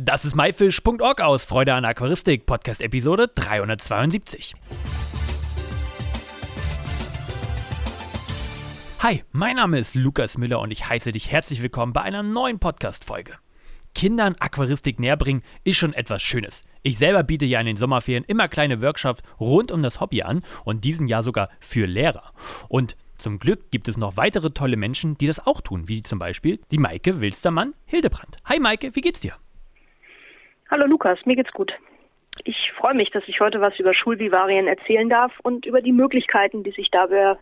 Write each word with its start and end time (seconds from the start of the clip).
Das 0.00 0.24
ist 0.24 0.36
myfish.org 0.36 1.20
aus 1.20 1.44
Freude 1.44 1.74
an 1.74 1.84
Aquaristik, 1.84 2.46
Podcast 2.46 2.80
Episode 2.80 3.26
372. 3.34 4.54
Hi, 9.00 9.24
mein 9.32 9.56
Name 9.56 9.76
ist 9.76 9.96
Lukas 9.96 10.38
Müller 10.38 10.60
und 10.60 10.70
ich 10.70 10.88
heiße 10.88 11.10
dich 11.10 11.32
herzlich 11.32 11.62
willkommen 11.62 11.92
bei 11.92 12.02
einer 12.02 12.22
neuen 12.22 12.60
Podcast-Folge. 12.60 13.32
Kindern 13.92 14.36
Aquaristik 14.38 15.00
näherbringen 15.00 15.42
ist 15.64 15.78
schon 15.78 15.94
etwas 15.94 16.22
Schönes. 16.22 16.64
Ich 16.84 16.96
selber 16.96 17.24
biete 17.24 17.46
ja 17.46 17.58
in 17.58 17.66
den 17.66 17.76
Sommerferien 17.76 18.22
immer 18.22 18.46
kleine 18.46 18.80
Workshops 18.80 19.22
rund 19.40 19.72
um 19.72 19.82
das 19.82 20.00
Hobby 20.00 20.22
an 20.22 20.44
und 20.64 20.84
diesen 20.84 21.08
Jahr 21.08 21.24
sogar 21.24 21.48
für 21.58 21.86
Lehrer. 21.86 22.32
Und 22.68 22.96
zum 23.16 23.40
Glück 23.40 23.72
gibt 23.72 23.88
es 23.88 23.96
noch 23.96 24.16
weitere 24.16 24.50
tolle 24.50 24.76
Menschen, 24.76 25.18
die 25.18 25.26
das 25.26 25.44
auch 25.44 25.60
tun, 25.60 25.88
wie 25.88 26.04
zum 26.04 26.20
Beispiel 26.20 26.60
die 26.70 26.78
Maike 26.78 27.18
Wilstermann 27.20 27.74
Hildebrand. 27.84 28.36
Hi 28.44 28.60
Maike, 28.60 28.94
wie 28.94 29.00
geht's 29.00 29.18
dir? 29.18 29.34
Hallo 30.70 30.86
Lukas, 30.86 31.18
mir 31.24 31.36
geht's 31.36 31.52
gut. 31.52 31.72
Ich 32.44 32.72
freue 32.78 32.94
mich, 32.94 33.10
dass 33.10 33.24
ich 33.26 33.40
heute 33.40 33.60
was 33.60 33.78
über 33.78 33.94
Schulvivarien 33.94 34.68
erzählen 34.68 35.08
darf 35.08 35.32
und 35.42 35.66
über 35.66 35.80
die 35.80 35.92
Möglichkeiten, 35.92 36.62
die 36.62 36.70
sich 36.70 36.88
dabei 36.90 37.36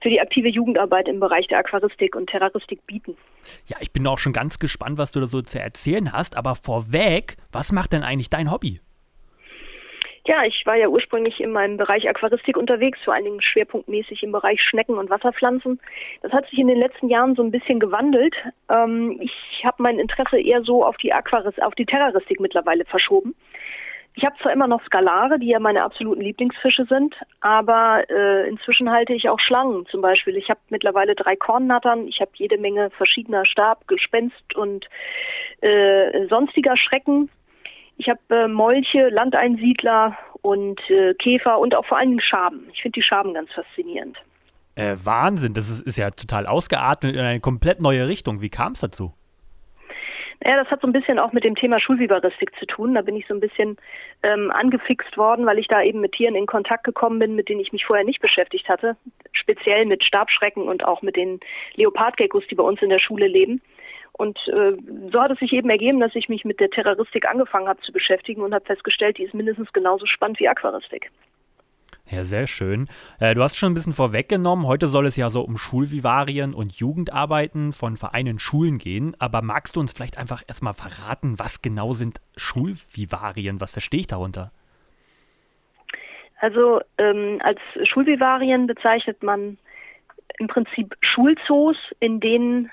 für 0.00 0.08
die 0.08 0.20
aktive 0.20 0.48
Jugendarbeit 0.48 1.06
im 1.06 1.20
Bereich 1.20 1.46
der 1.46 1.58
Aquaristik 1.58 2.16
und 2.16 2.28
Terroristik 2.28 2.84
bieten. 2.86 3.16
Ja, 3.66 3.76
ich 3.80 3.92
bin 3.92 4.06
auch 4.06 4.18
schon 4.18 4.32
ganz 4.32 4.58
gespannt, 4.58 4.98
was 4.98 5.12
du 5.12 5.20
da 5.20 5.26
so 5.26 5.40
zu 5.40 5.60
erzählen 5.60 6.12
hast, 6.12 6.36
aber 6.36 6.56
vorweg, 6.56 7.36
was 7.52 7.70
macht 7.70 7.92
denn 7.92 8.02
eigentlich 8.02 8.30
dein 8.30 8.50
Hobby? 8.50 8.80
Ja, 10.30 10.44
ich 10.44 10.64
war 10.64 10.76
ja 10.76 10.86
ursprünglich 10.86 11.40
in 11.40 11.50
meinem 11.50 11.76
Bereich 11.76 12.08
Aquaristik 12.08 12.56
unterwegs, 12.56 13.00
vor 13.04 13.14
allen 13.14 13.24
Dingen 13.24 13.42
schwerpunktmäßig 13.42 14.22
im 14.22 14.30
Bereich 14.30 14.62
Schnecken 14.62 14.96
und 14.96 15.10
Wasserpflanzen. 15.10 15.80
Das 16.22 16.30
hat 16.30 16.48
sich 16.48 16.60
in 16.60 16.68
den 16.68 16.78
letzten 16.78 17.08
Jahren 17.08 17.34
so 17.34 17.42
ein 17.42 17.50
bisschen 17.50 17.80
gewandelt. 17.80 18.36
Ähm, 18.68 19.18
ich 19.20 19.64
habe 19.64 19.82
mein 19.82 19.98
Interesse 19.98 20.38
eher 20.38 20.62
so 20.62 20.84
auf 20.84 20.96
die 20.98 21.12
Aquaris 21.12 21.58
auf 21.58 21.74
die 21.74 21.84
Terroristik 21.84 22.38
mittlerweile 22.38 22.84
verschoben. 22.84 23.34
Ich 24.14 24.24
habe 24.24 24.36
zwar 24.40 24.52
immer 24.52 24.68
noch 24.68 24.84
Skalare, 24.84 25.40
die 25.40 25.48
ja 25.48 25.58
meine 25.58 25.82
absoluten 25.82 26.20
Lieblingsfische 26.20 26.84
sind, 26.84 27.16
aber 27.40 28.04
äh, 28.08 28.48
inzwischen 28.48 28.88
halte 28.88 29.14
ich 29.14 29.28
auch 29.28 29.40
Schlangen 29.40 29.84
zum 29.86 30.00
Beispiel. 30.00 30.36
Ich 30.36 30.48
habe 30.48 30.60
mittlerweile 30.68 31.16
drei 31.16 31.34
Kornnattern, 31.34 32.06
ich 32.06 32.20
habe 32.20 32.30
jede 32.34 32.56
Menge 32.56 32.90
verschiedener 32.90 33.46
Stab, 33.46 33.88
Gespenst 33.88 34.54
und 34.54 34.86
äh, 35.60 36.28
sonstiger 36.28 36.76
Schrecken. 36.76 37.30
Ich 38.00 38.08
habe 38.08 38.20
äh, 38.30 38.48
Molche, 38.48 39.10
Landeinsiedler 39.10 40.16
und 40.40 40.80
äh, 40.88 41.12
Käfer 41.14 41.58
und 41.58 41.74
auch 41.74 41.84
vor 41.84 41.98
allen 41.98 42.08
Dingen 42.08 42.22
Schaben. 42.22 42.66
Ich 42.72 42.80
finde 42.80 42.98
die 42.98 43.02
Schaben 43.02 43.34
ganz 43.34 43.52
faszinierend. 43.52 44.16
Äh, 44.74 44.96
Wahnsinn, 45.04 45.52
das 45.52 45.68
ist, 45.68 45.82
ist 45.82 45.98
ja 45.98 46.08
total 46.08 46.46
ausgeatmet 46.46 47.14
in 47.14 47.20
eine 47.20 47.40
komplett 47.40 47.78
neue 47.78 48.08
Richtung. 48.08 48.40
Wie 48.40 48.48
kam 48.48 48.72
es 48.72 48.80
dazu? 48.80 49.12
Ja, 50.42 50.56
das 50.56 50.70
hat 50.70 50.80
so 50.80 50.86
ein 50.86 50.94
bisschen 50.94 51.18
auch 51.18 51.32
mit 51.32 51.44
dem 51.44 51.54
Thema 51.54 51.78
Schulvivaristik 51.78 52.52
zu 52.58 52.64
tun. 52.64 52.94
Da 52.94 53.02
bin 53.02 53.16
ich 53.16 53.26
so 53.26 53.34
ein 53.34 53.40
bisschen 53.40 53.76
ähm, 54.22 54.50
angefixt 54.50 55.18
worden, 55.18 55.44
weil 55.44 55.58
ich 55.58 55.68
da 55.68 55.82
eben 55.82 56.00
mit 56.00 56.12
Tieren 56.12 56.34
in 56.34 56.46
Kontakt 56.46 56.84
gekommen 56.84 57.18
bin, 57.18 57.34
mit 57.34 57.50
denen 57.50 57.60
ich 57.60 57.72
mich 57.72 57.84
vorher 57.84 58.06
nicht 58.06 58.22
beschäftigt 58.22 58.66
hatte. 58.70 58.96
Speziell 59.32 59.84
mit 59.84 60.02
Stabschrecken 60.02 60.62
und 60.62 60.86
auch 60.86 61.02
mit 61.02 61.16
den 61.16 61.40
Leopardgeckos, 61.74 62.44
die 62.50 62.54
bei 62.54 62.64
uns 62.64 62.80
in 62.80 62.88
der 62.88 63.00
Schule 63.00 63.26
leben. 63.26 63.60
Und 64.12 64.38
äh, 64.48 64.72
so 65.12 65.20
hat 65.20 65.30
es 65.30 65.38
sich 65.38 65.52
eben 65.52 65.70
ergeben, 65.70 66.00
dass 66.00 66.14
ich 66.14 66.28
mich 66.28 66.44
mit 66.44 66.60
der 66.60 66.70
Terroristik 66.70 67.28
angefangen 67.28 67.68
habe 67.68 67.80
zu 67.80 67.92
beschäftigen 67.92 68.42
und 68.42 68.54
habe 68.54 68.64
festgestellt, 68.64 69.18
die 69.18 69.24
ist 69.24 69.34
mindestens 69.34 69.72
genauso 69.72 70.06
spannend 70.06 70.38
wie 70.40 70.48
Aquaristik. 70.48 71.10
Ja, 72.10 72.24
sehr 72.24 72.48
schön. 72.48 72.88
Äh, 73.20 73.34
du 73.34 73.42
hast 73.42 73.56
schon 73.56 73.70
ein 73.70 73.74
bisschen 73.74 73.92
vorweggenommen, 73.92 74.66
heute 74.66 74.88
soll 74.88 75.06
es 75.06 75.16
ja 75.16 75.30
so 75.30 75.42
um 75.42 75.56
Schulvivarien 75.56 76.54
und 76.54 76.72
Jugendarbeiten 76.72 77.72
von 77.72 77.96
Vereinen 77.96 78.40
Schulen 78.40 78.78
gehen. 78.78 79.14
Aber 79.20 79.42
magst 79.42 79.76
du 79.76 79.80
uns 79.80 79.92
vielleicht 79.92 80.18
einfach 80.18 80.42
erstmal 80.48 80.74
verraten, 80.74 81.38
was 81.38 81.62
genau 81.62 81.92
sind 81.92 82.20
Schulvivarien? 82.36 83.60
Was 83.60 83.70
verstehe 83.70 84.00
ich 84.00 84.06
darunter? 84.08 84.50
Also 86.40 86.80
ähm, 86.98 87.38
als 87.44 87.60
Schulvivarien 87.84 88.66
bezeichnet 88.66 89.22
man 89.22 89.58
im 90.38 90.48
Prinzip 90.48 90.96
Schulzoos, 91.02 91.76
in 92.00 92.18
denen 92.18 92.72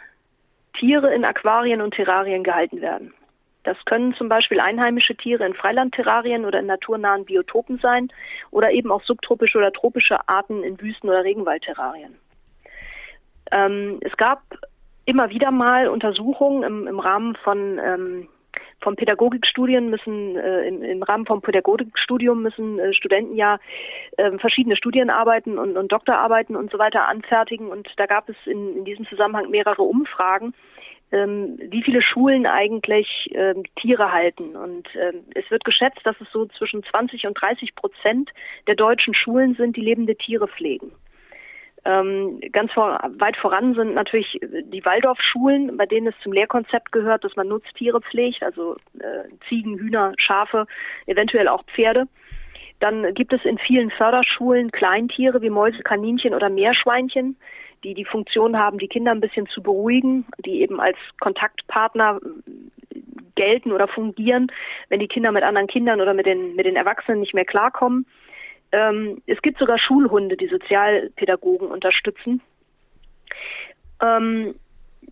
Tiere 0.80 1.14
in 1.14 1.26
Aquarien 1.26 1.82
und 1.82 1.94
Terrarien 1.94 2.44
gehalten 2.44 2.82
werden. 2.82 3.14
Das 3.64 3.78
können 3.86 4.14
zum 4.14 4.30
Beispiel 4.30 4.62
einheimische 4.62 5.16
Tiere 5.16 5.46
in 5.46 5.54
Freilandterrarien 5.54 6.46
oder 6.46 6.60
in 6.60 6.68
naturnahen 6.68 7.26
Biotopen 7.26 7.80
sein 7.80 8.08
oder 8.50 8.72
eben 8.72 8.92
auch 8.92 9.04
subtropische 9.04 9.58
oder 9.58 9.74
tropische 9.74 10.18
Arten 10.30 10.64
in 10.64 10.80
Wüsten- 10.80 11.10
oder 11.10 11.26
Regenwaldterrarien. 11.26 12.16
Ähm, 13.52 14.00
es 14.02 14.16
gab 14.16 14.42
immer 15.04 15.30
wieder 15.30 15.52
mal 15.52 15.90
Untersuchungen 15.90 16.64
im, 16.64 16.88
im 16.88 17.00
Rahmen 17.00 17.36
von 17.44 17.80
ähm, 17.80 18.28
vom 18.82 18.96
Pädagogikstudien 18.96 19.90
müssen 19.90 20.36
äh, 20.36 20.68
im, 20.68 20.84
im, 20.84 21.04
Rahmen 21.04 21.26
vom 21.26 21.42
Pädagogikstudium 21.42 22.42
müssen 22.42 22.80
äh, 22.80 22.94
Studenten 22.94 23.36
ja 23.36 23.60
äh, 24.18 24.38
verschiedene 24.38 24.76
Studienarbeiten 24.76 25.58
und, 25.58 25.78
und 25.78 25.92
Doktorarbeiten 25.92 26.56
und 26.56 26.72
so 26.72 26.78
weiter 26.78 27.08
anfertigen 27.08 27.68
und 27.68 27.90
da 27.98 28.06
gab 28.06 28.30
es 28.30 28.36
in, 28.46 28.78
in 28.78 28.86
diesem 28.86 29.06
Zusammenhang 29.08 29.50
mehrere 29.50 29.82
Umfragen, 29.82 30.54
ähm, 31.12 31.58
wie 31.70 31.84
viele 31.84 32.02
Schulen 32.02 32.46
eigentlich 32.46 33.30
ähm, 33.34 33.64
Tiere 33.80 34.12
halten. 34.12 34.56
Und 34.56 34.88
ähm, 34.96 35.24
es 35.36 35.50
wird 35.50 35.64
geschätzt, 35.64 36.02
dass 36.04 36.20
es 36.20 36.28
so 36.32 36.46
zwischen 36.46 36.84
20 36.84 37.26
und 37.28 37.34
30 37.40 37.76
Prozent 37.76 38.32
der 38.68 38.76
deutschen 38.76 39.14
Schulen 39.14 39.56
sind, 39.56 39.78
die 39.78 39.82
lebende 39.82 40.16
Tiere 40.16 40.48
pflegen. 40.48 40.92
Ähm, 41.86 42.40
ganz 42.52 42.72
vor, 42.74 43.00
weit 43.18 43.38
voran 43.38 43.74
sind 43.74 43.94
natürlich 43.94 44.40
die 44.42 44.84
Waldorfschulen, 44.84 45.78
bei 45.78 45.86
denen 45.86 46.08
es 46.08 46.20
zum 46.22 46.34
Lehrkonzept 46.34 46.92
gehört, 46.92 47.24
dass 47.24 47.36
man 47.36 47.48
Nutztiere 47.48 48.02
pflegt, 48.02 48.44
also 48.44 48.76
äh, 49.00 49.30
Ziegen, 49.48 49.78
Hühner, 49.78 50.14
Schafe, 50.18 50.66
eventuell 51.06 51.48
auch 51.48 51.64
Pferde. 51.66 52.08
Dann 52.80 53.14
gibt 53.14 53.34
es 53.34 53.44
in 53.46 53.58
vielen 53.58 53.90
Förderschulen 53.92 54.72
Kleintiere 54.72 55.42
wie 55.42 55.50
Mäuse, 55.50 55.82
Kaninchen 55.82 56.34
oder 56.34 56.50
Meerschweinchen, 56.50 57.38
die 57.84 57.94
die 57.94 58.06
Funktion 58.06 58.58
haben, 58.58 58.78
die 58.78 58.88
Kinder 58.88 59.12
ein 59.12 59.22
bisschen 59.22 59.48
zu 59.48 59.64
beruhigen, 59.64 60.26
die 60.46 60.62
eben 60.62 60.80
als 60.80 60.98
Kontaktpartner 61.20 62.20
gelten 63.36 63.72
oder 63.72 63.88
fungieren, 63.88 64.52
wenn 64.90 65.00
die 65.00 65.08
Kinder 65.08 65.32
mit 65.32 65.44
anderen 65.44 65.68
Kindern 65.68 66.02
oder 66.02 66.14
mit 66.14 66.26
den, 66.26 66.56
mit 66.56 66.66
den 66.66 66.76
Erwachsenen 66.76 67.20
nicht 67.20 67.34
mehr 67.34 67.46
klarkommen. 67.46 68.06
Ähm, 68.72 69.22
es 69.26 69.42
gibt 69.42 69.60
sogar 69.60 69.80
Schulhunde, 69.80 70.38
die 70.38 70.48
Sozialpädagogen 70.48 71.70
unterstützen. 71.70 72.42
Ähm, 74.02 74.56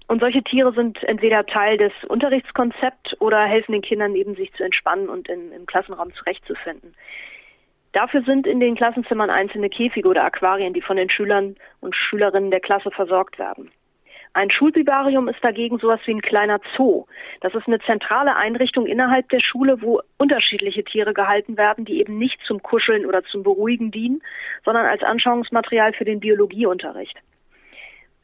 und 0.08 0.20
solche 0.20 0.44
Tiere 0.44 0.74
sind 0.74 1.02
entweder 1.04 1.46
Teil 1.46 1.78
des 1.78 1.92
Unterrichtskonzepts 2.08 3.20
oder 3.22 3.44
helfen 3.46 3.72
den 3.72 3.82
Kindern 3.82 4.16
eben, 4.16 4.36
sich 4.36 4.54
zu 4.54 4.64
entspannen 4.64 5.10
und 5.10 5.30
in, 5.30 5.52
im 5.52 5.66
Klassenraum 5.66 6.14
zurechtzufinden. 6.14 6.94
Dafür 7.94 8.24
sind 8.24 8.46
in 8.46 8.60
den 8.60 8.76
Klassenzimmern 8.76 9.30
einzelne 9.30 9.70
Käfige 9.70 10.10
oder 10.10 10.26
Aquarien, 10.26 10.74
die 10.74 10.82
von 10.82 10.98
den 10.98 11.10
Schülern 11.10 11.56
und 11.80 11.96
Schülerinnen 11.96 12.52
der 12.52 12.60
Klasse 12.60 12.92
versorgt 12.92 13.40
werden. 13.40 13.72
Ein 14.36 14.52
Schulvivarium 14.52 15.30
ist 15.30 15.42
dagegen 15.42 15.80
sowas 15.80 16.02
wie 16.04 16.12
ein 16.14 16.22
kleiner 16.22 16.60
Zoo. 16.76 17.06
Das 17.40 17.56
ist 17.56 17.68
eine 17.68 17.80
zentrale 17.80 18.36
Einrichtung 18.36 18.86
innerhalb 18.86 19.30
der 19.30 19.40
Schule, 19.40 19.82
wo 19.82 20.02
unterschiedliche 20.18 20.84
Tiere 20.84 21.14
gehalten 21.14 21.56
werden, 21.56 21.86
die 21.86 22.02
eben 22.02 22.18
nicht 22.18 22.38
zum 22.46 22.62
Kuscheln 22.62 23.06
oder 23.06 23.24
zum 23.24 23.44
Beruhigen 23.44 23.92
dienen, 23.92 24.22
sondern 24.66 24.88
als 24.88 25.04
Anschauungsmaterial 25.04 25.94
für 25.94 26.04
den 26.04 26.20
Biologieunterricht. 26.20 27.18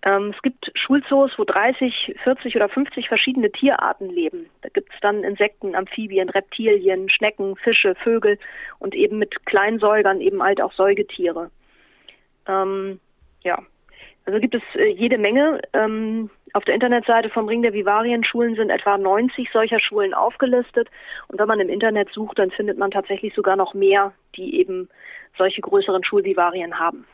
Ähm, 0.04 0.34
es 0.36 0.42
gibt 0.42 0.70
Schulzoos, 0.76 1.32
wo 1.38 1.46
30, 1.46 2.18
40 2.26 2.58
oder 2.58 2.68
50 2.68 3.08
verschiedene 3.08 3.50
Tierarten 3.50 4.10
leben. 4.10 4.50
Da 4.64 4.70
gibt 4.70 4.94
es 4.94 5.00
dann 5.00 5.24
Insekten, 5.24 5.76
Amphibien, 5.76 6.28
Reptilien, 6.28 7.10
Schnecken, 7.10 7.56
Fische, 7.56 7.96
Vögel 7.96 8.38
und 8.80 8.96
eben 8.96 9.18
mit 9.18 9.46
Kleinsäugern 9.46 10.20
eben 10.20 10.44
halt 10.44 10.62
auch 10.62 10.74
Säugetiere. 10.74 11.52
Ähm, 12.50 13.00
ja, 13.44 13.64
also 14.32 14.40
gibt 14.40 14.56
es 14.56 14.62
äh, 14.76 14.88
jede 14.94 15.18
Menge. 15.18 15.60
Ähm, 15.74 16.30
auf 16.54 16.64
der 16.64 16.74
Internetseite 16.74 17.30
vom 17.30 17.50
Ring 17.50 17.62
der 17.64 17.74
Vivarien-Schulen 17.74 18.56
sind 18.56 18.70
etwa 18.70 18.98
90 18.98 19.50
solcher 19.52 19.80
Schulen 19.82 20.14
aufgelistet. 20.14 20.88
Und 21.28 21.38
wenn 21.38 21.48
man 21.48 21.60
im 21.60 21.68
Internet 21.68 22.10
sucht, 22.14 22.40
dann 22.40 22.50
findet 22.50 22.78
man 22.78 22.92
tatsächlich 22.92 23.34
sogar 23.34 23.58
noch 23.58 23.74
mehr, 23.74 24.14
die 24.38 24.58
eben 24.58 24.88
solche 25.38 25.60
größeren 25.60 26.04
Schulvivarien 26.06 26.80
haben. 26.80 27.06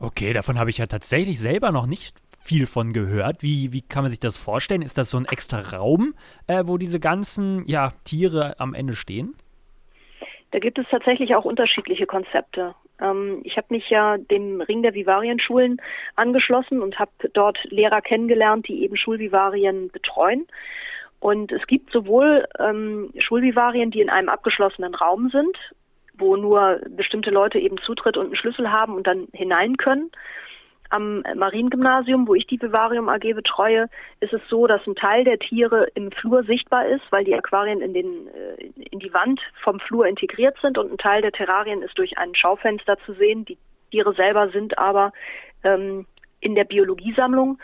Okay, 0.00 0.32
davon 0.32 0.58
habe 0.58 0.70
ich 0.70 0.78
ja 0.78 0.86
tatsächlich 0.86 1.38
selber 1.38 1.70
noch 1.70 1.86
nicht 1.86 2.16
viel 2.42 2.66
von 2.66 2.92
gehört. 2.92 3.42
Wie, 3.42 3.72
wie 3.72 3.82
kann 3.82 4.02
man 4.02 4.10
sich 4.10 4.18
das 4.18 4.36
vorstellen? 4.36 4.82
Ist 4.82 4.98
das 4.98 5.10
so 5.10 5.18
ein 5.18 5.26
extra 5.26 5.60
Raum, 5.76 6.14
äh, 6.48 6.64
wo 6.66 6.78
diese 6.78 6.98
ganzen 6.98 7.64
ja, 7.66 7.90
Tiere 8.04 8.58
am 8.58 8.74
Ende 8.74 8.94
stehen? 8.94 9.34
Da 10.50 10.58
gibt 10.58 10.78
es 10.78 10.86
tatsächlich 10.90 11.36
auch 11.36 11.44
unterschiedliche 11.44 12.06
Konzepte. 12.06 12.74
Ähm, 13.00 13.40
ich 13.44 13.56
habe 13.56 13.68
mich 13.70 13.88
ja 13.90 14.18
dem 14.18 14.60
Ring 14.60 14.82
der 14.82 14.94
Vivarienschulen 14.94 15.80
angeschlossen 16.16 16.80
und 16.82 16.98
habe 16.98 17.10
dort 17.32 17.58
Lehrer 17.64 18.00
kennengelernt, 18.00 18.68
die 18.68 18.82
eben 18.82 18.96
Schulvivarien 18.96 19.90
betreuen. 19.90 20.46
Und 21.20 21.52
es 21.52 21.66
gibt 21.66 21.90
sowohl 21.90 22.46
ähm, 22.58 23.10
Schulvivarien, 23.18 23.90
die 23.90 24.00
in 24.00 24.10
einem 24.10 24.28
abgeschlossenen 24.28 24.94
Raum 24.94 25.30
sind, 25.30 25.56
wo 26.18 26.36
nur 26.36 26.80
bestimmte 26.90 27.30
Leute 27.30 27.58
eben 27.58 27.78
Zutritt 27.78 28.16
und 28.16 28.26
einen 28.26 28.36
Schlüssel 28.36 28.70
haben 28.70 28.94
und 28.94 29.06
dann 29.06 29.28
hinein 29.32 29.76
können, 29.76 30.10
Am 30.94 31.24
Mariengymnasium, 31.34 32.28
wo 32.28 32.36
ich 32.36 32.46
die 32.46 32.62
Vivarium 32.62 33.08
AG 33.08 33.34
betreue, 33.34 33.88
ist 34.20 34.32
es 34.32 34.40
so, 34.48 34.68
dass 34.68 34.86
ein 34.86 34.94
Teil 34.94 35.24
der 35.24 35.40
Tiere 35.40 35.88
im 35.96 36.12
Flur 36.12 36.44
sichtbar 36.44 36.86
ist, 36.86 37.02
weil 37.10 37.24
die 37.24 37.34
Aquarien 37.34 37.80
in, 37.80 37.94
den, 37.94 38.28
äh, 38.28 38.70
in 38.92 39.00
die 39.00 39.12
Wand 39.12 39.40
vom 39.64 39.80
Flur 39.80 40.06
integriert 40.06 40.56
sind 40.62 40.78
und 40.78 40.92
ein 40.92 40.98
Teil 40.98 41.20
der 41.20 41.32
Terrarien 41.32 41.82
ist 41.82 41.98
durch 41.98 42.16
ein 42.16 42.36
Schaufenster 42.36 42.96
zu 43.04 43.12
sehen. 43.14 43.44
Die 43.44 43.58
Tiere 43.90 44.14
selber 44.14 44.50
sind 44.50 44.78
aber 44.78 45.12
ähm, 45.64 46.06
in 46.44 46.54
der 46.54 46.64
Biologiesammlung. 46.64 47.58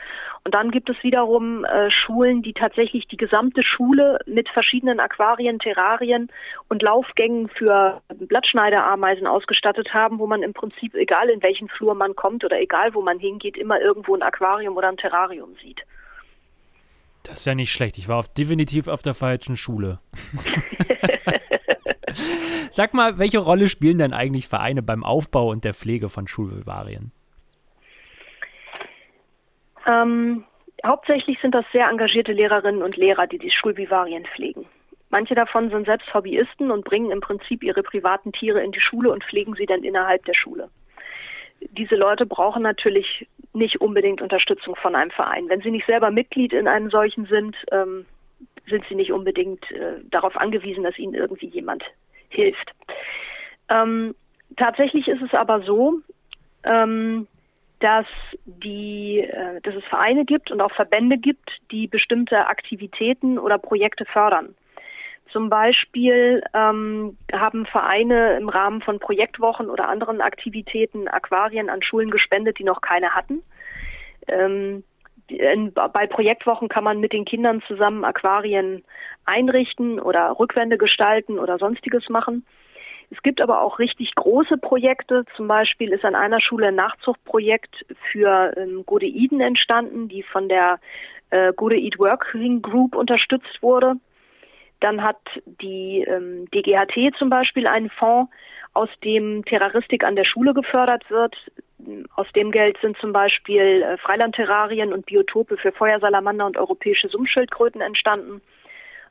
Und 0.45 0.55
dann 0.55 0.71
gibt 0.71 0.89
es 0.89 0.97
wiederum 1.03 1.65
äh, 1.65 1.91
Schulen, 1.91 2.43
die 2.43 2.55
tatsächlich 2.55 3.07
die 3.07 3.19
gesamte 3.19 3.63
Schule 3.63 4.19
mit 4.27 4.49
verschiedenen 4.49 4.99
Aquarien, 4.99 5.59
Terrarien 5.59 6.29
und 6.69 6.83
Laufgängen 6.83 7.49
für 7.51 8.01
Blattschneiderameisen 8.09 9.27
ausgestattet 9.27 9.93
haben, 9.93 10.19
wo 10.19 10.27
man 10.27 10.43
im 10.43 10.55
Prinzip, 10.55 10.95
egal 10.95 11.29
in 11.29 11.43
welchen 11.43 11.69
Flur 11.69 11.95
man 11.95 12.17
kommt 12.17 12.43
oder 12.45 12.59
egal 12.59 12.95
wo 12.95 13.03
man 13.03 13.19
hingeht, 13.19 13.59
immer 13.59 13.81
irgendwo 13.81 14.15
ein 14.15 14.23
Aquarium 14.23 14.77
oder 14.77 14.89
ein 14.89 14.97
Terrarium 14.97 15.55
sieht. 15.63 15.83
Das 17.23 17.41
ist 17.41 17.45
ja 17.45 17.55
nicht 17.55 17.71
schlecht. 17.71 17.99
Ich 17.99 18.09
war 18.09 18.17
auf, 18.17 18.33
definitiv 18.33 18.89
auf 18.89 19.03
der 19.03 19.13
falschen 19.13 19.57
Schule. 19.57 19.99
Sag 22.71 22.95
mal, 22.95 23.19
welche 23.19 23.39
Rolle 23.39 23.69
spielen 23.69 23.99
denn 23.99 24.15
eigentlich 24.15 24.49
Vereine 24.49 24.83
beim 24.83 25.05
Aufbau 25.05 25.51
und 25.51 25.65
der 25.65 25.75
Pflege 25.75 26.09
von 26.09 26.27
Schulvivarien? 26.27 27.13
Ähm, 29.91 30.45
hauptsächlich 30.85 31.39
sind 31.41 31.55
das 31.55 31.65
sehr 31.73 31.89
engagierte 31.89 32.33
Lehrerinnen 32.33 32.83
und 32.83 32.97
Lehrer, 32.97 33.27
die 33.27 33.39
die 33.39 33.51
Schulvivarien 33.51 34.25
pflegen. 34.27 34.67
Manche 35.11 35.35
davon 35.35 35.71
sind 35.71 35.87
selbst 35.87 36.13
Hobbyisten 36.15 36.71
und 36.71 36.85
bringen 36.85 37.11
im 37.11 37.21
Prinzip 37.21 37.65
ihre 37.65 37.83
privaten 37.83 38.33
Tiere 38.33 38.63
in 38.63 38.71
die 38.71 38.81
Schule 38.81 39.11
und 39.11 39.25
pflegen 39.25 39.55
sie 39.55 39.67
dann 39.67 39.83
innerhalb 39.83 40.25
der 40.25 40.35
Schule. 40.35 40.69
Diese 41.73 41.97
Leute 41.97 42.27
brauchen 42.27 42.63
natürlich 42.63 43.27
nicht 43.53 43.81
unbedingt 43.81 44.23
Unterstützung 44.23 44.77
von 44.77 44.95
einem 44.95 45.11
Verein. 45.11 45.49
Wenn 45.49 45.61
sie 45.61 45.73
nicht 45.73 45.87
selber 45.87 46.11
Mitglied 46.11 46.53
in 46.53 46.69
einem 46.69 46.91
solchen 46.91 47.27
sind, 47.27 47.57
ähm, 47.73 48.07
sind 48.69 48.85
sie 48.89 48.95
nicht 48.95 49.13
unbedingt 49.13 49.69
äh, 49.73 49.97
darauf 50.11 50.37
angewiesen, 50.37 50.85
dass 50.85 50.99
ihnen 50.99 51.15
irgendwie 51.15 51.49
jemand 51.49 51.83
hilft. 52.29 52.71
Ähm, 53.69 54.15
tatsächlich 54.57 55.09
ist 55.09 55.23
es 55.23 55.35
aber 55.35 55.63
so, 55.63 56.01
ähm, 56.63 57.27
dass 57.81 58.07
die, 58.45 59.21
äh, 59.21 59.61
dass 59.63 59.75
es 59.75 59.85
Vereine 59.85 60.25
gibt 60.25 60.51
und 60.51 60.61
auch 60.61 60.73
Verbände 60.73 61.19
gibt, 61.19 61.51
die 61.71 61.87
bestimmte 61.87 62.47
Aktivitäten 62.47 63.39
oder 63.39 63.59
Projekte 63.59 64.05
fördern. 64.05 64.55
Zum 65.33 65.49
Beispiel 65.49 66.43
ähm, 66.55 67.17
haben 67.33 67.67
Vereine 67.67 68.37
im 68.37 68.49
Rahmen 68.49 68.83
von 68.83 68.99
Projektwochen 68.99 69.71
oder 69.71 69.89
anderen 69.89 70.21
Aktivitäten 70.21 71.09
Aquarien 71.09 71.71
an 71.71 71.83
Schulen 71.83 72.11
gespendet, 72.11 72.59
die 72.59 72.65
noch 72.65 72.81
keine 72.81 73.15
hatten. 73.15 73.43
Ähm, 74.27 74.85
in, 75.29 75.73
bei 75.73 76.07
Projektwochen 76.09 76.69
kann 76.69 76.85
man 76.85 76.99
mit 76.99 77.13
den 77.13 77.25
Kindern 77.25 77.63
zusammen 77.69 78.05
Aquarien 78.05 78.85
einrichten 79.25 80.01
oder 80.01 80.37
Rückwände 80.39 80.77
gestalten 80.77 81.39
oder 81.39 81.59
sonstiges 81.59 82.09
machen. 82.09 82.45
Es 83.11 83.23
gibt 83.23 83.41
aber 83.41 83.61
auch 83.61 83.79
richtig 83.79 84.15
große 84.15 84.57
Projekte. 84.57 85.25
Zum 85.37 85.49
Beispiel 85.49 85.93
ist 85.93 86.05
an 86.05 86.15
einer 86.15 86.41
Schule 86.41 86.69
ein 86.69 86.77
Nachzuchtprojekt 86.77 87.85
für 88.13 88.53
ähm, 88.57 88.85
Godeiden 88.87 89.41
entstanden, 89.41 90.09
die 90.09 90.23
von 90.23 90.49
der 90.49 90.79
äh, 91.31 91.53
Godeid 91.53 91.99
Working 91.99 92.63
Group 92.63 92.95
unterstützt 92.95 93.63
wurde. 93.63 93.95
Dann 94.79 95.03
hat 95.03 95.19
die 95.45 96.05
ähm, 96.07 96.47
DGHT 96.53 97.17
zum 97.19 97.31
Beispiel 97.31 97.67
einen 97.67 97.91
Fonds, 97.91 98.31
aus 98.73 98.89
dem 99.05 99.45
Terroristik 99.45 100.05
an 100.05 100.17
der 100.17 100.25
Schule 100.25 100.55
gefördert 100.55 101.11
wird. 101.11 101.35
Aus 102.15 102.27
dem 102.37 102.53
Geld 102.53 102.79
sind 102.81 102.97
zum 102.99 103.13
Beispiel 103.13 103.83
äh, 103.83 103.99
Freilandterrarien 103.99 104.93
und 104.93 105.07
Biotope 105.07 105.57
für 105.57 105.73
Feuersalamander 105.73 106.47
und 106.47 106.57
europäische 106.57 107.09
Sumpfschildkröten 107.09 107.81
entstanden. 107.81 108.41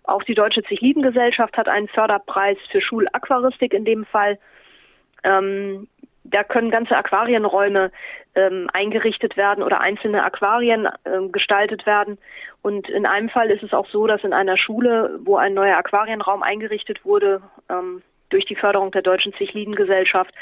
Auch 0.09 0.23
die 0.23 0.35
Deutsche 0.35 0.63
Zichliden-Gesellschaft 0.63 1.57
hat 1.57 1.67
einen 1.67 1.87
Förderpreis 1.87 2.57
für 2.71 2.81
Schulaquaristik 2.81 3.73
in 3.73 3.85
dem 3.85 4.05
Fall. 4.05 4.37
Ähm, 5.23 5.87
da 6.23 6.43
können 6.43 6.69
ganze 6.69 6.95
Aquarienräume 6.95 7.91
ähm, 8.35 8.69
eingerichtet 8.73 9.37
werden 9.37 9.63
oder 9.63 9.81
einzelne 9.81 10.23
Aquarien 10.23 10.87
äh, 11.03 11.27
gestaltet 11.31 11.85
werden. 11.85 12.17
Und 12.61 12.89
in 12.89 13.05
einem 13.05 13.29
Fall 13.29 13.49
ist 13.49 13.63
es 13.63 13.73
auch 13.73 13.87
so, 13.87 14.07
dass 14.07 14.23
in 14.23 14.33
einer 14.33 14.57
Schule, 14.57 15.19
wo 15.23 15.37
ein 15.37 15.53
neuer 15.53 15.77
Aquarienraum 15.77 16.43
eingerichtet 16.43 17.03
wurde, 17.05 17.41
ähm, 17.69 18.01
durch 18.29 18.45
die 18.45 18.55
Förderung 18.55 18.91
der 18.91 19.01
Deutschen 19.01 19.33
Zichliden-Gesellschaft, 19.33 20.33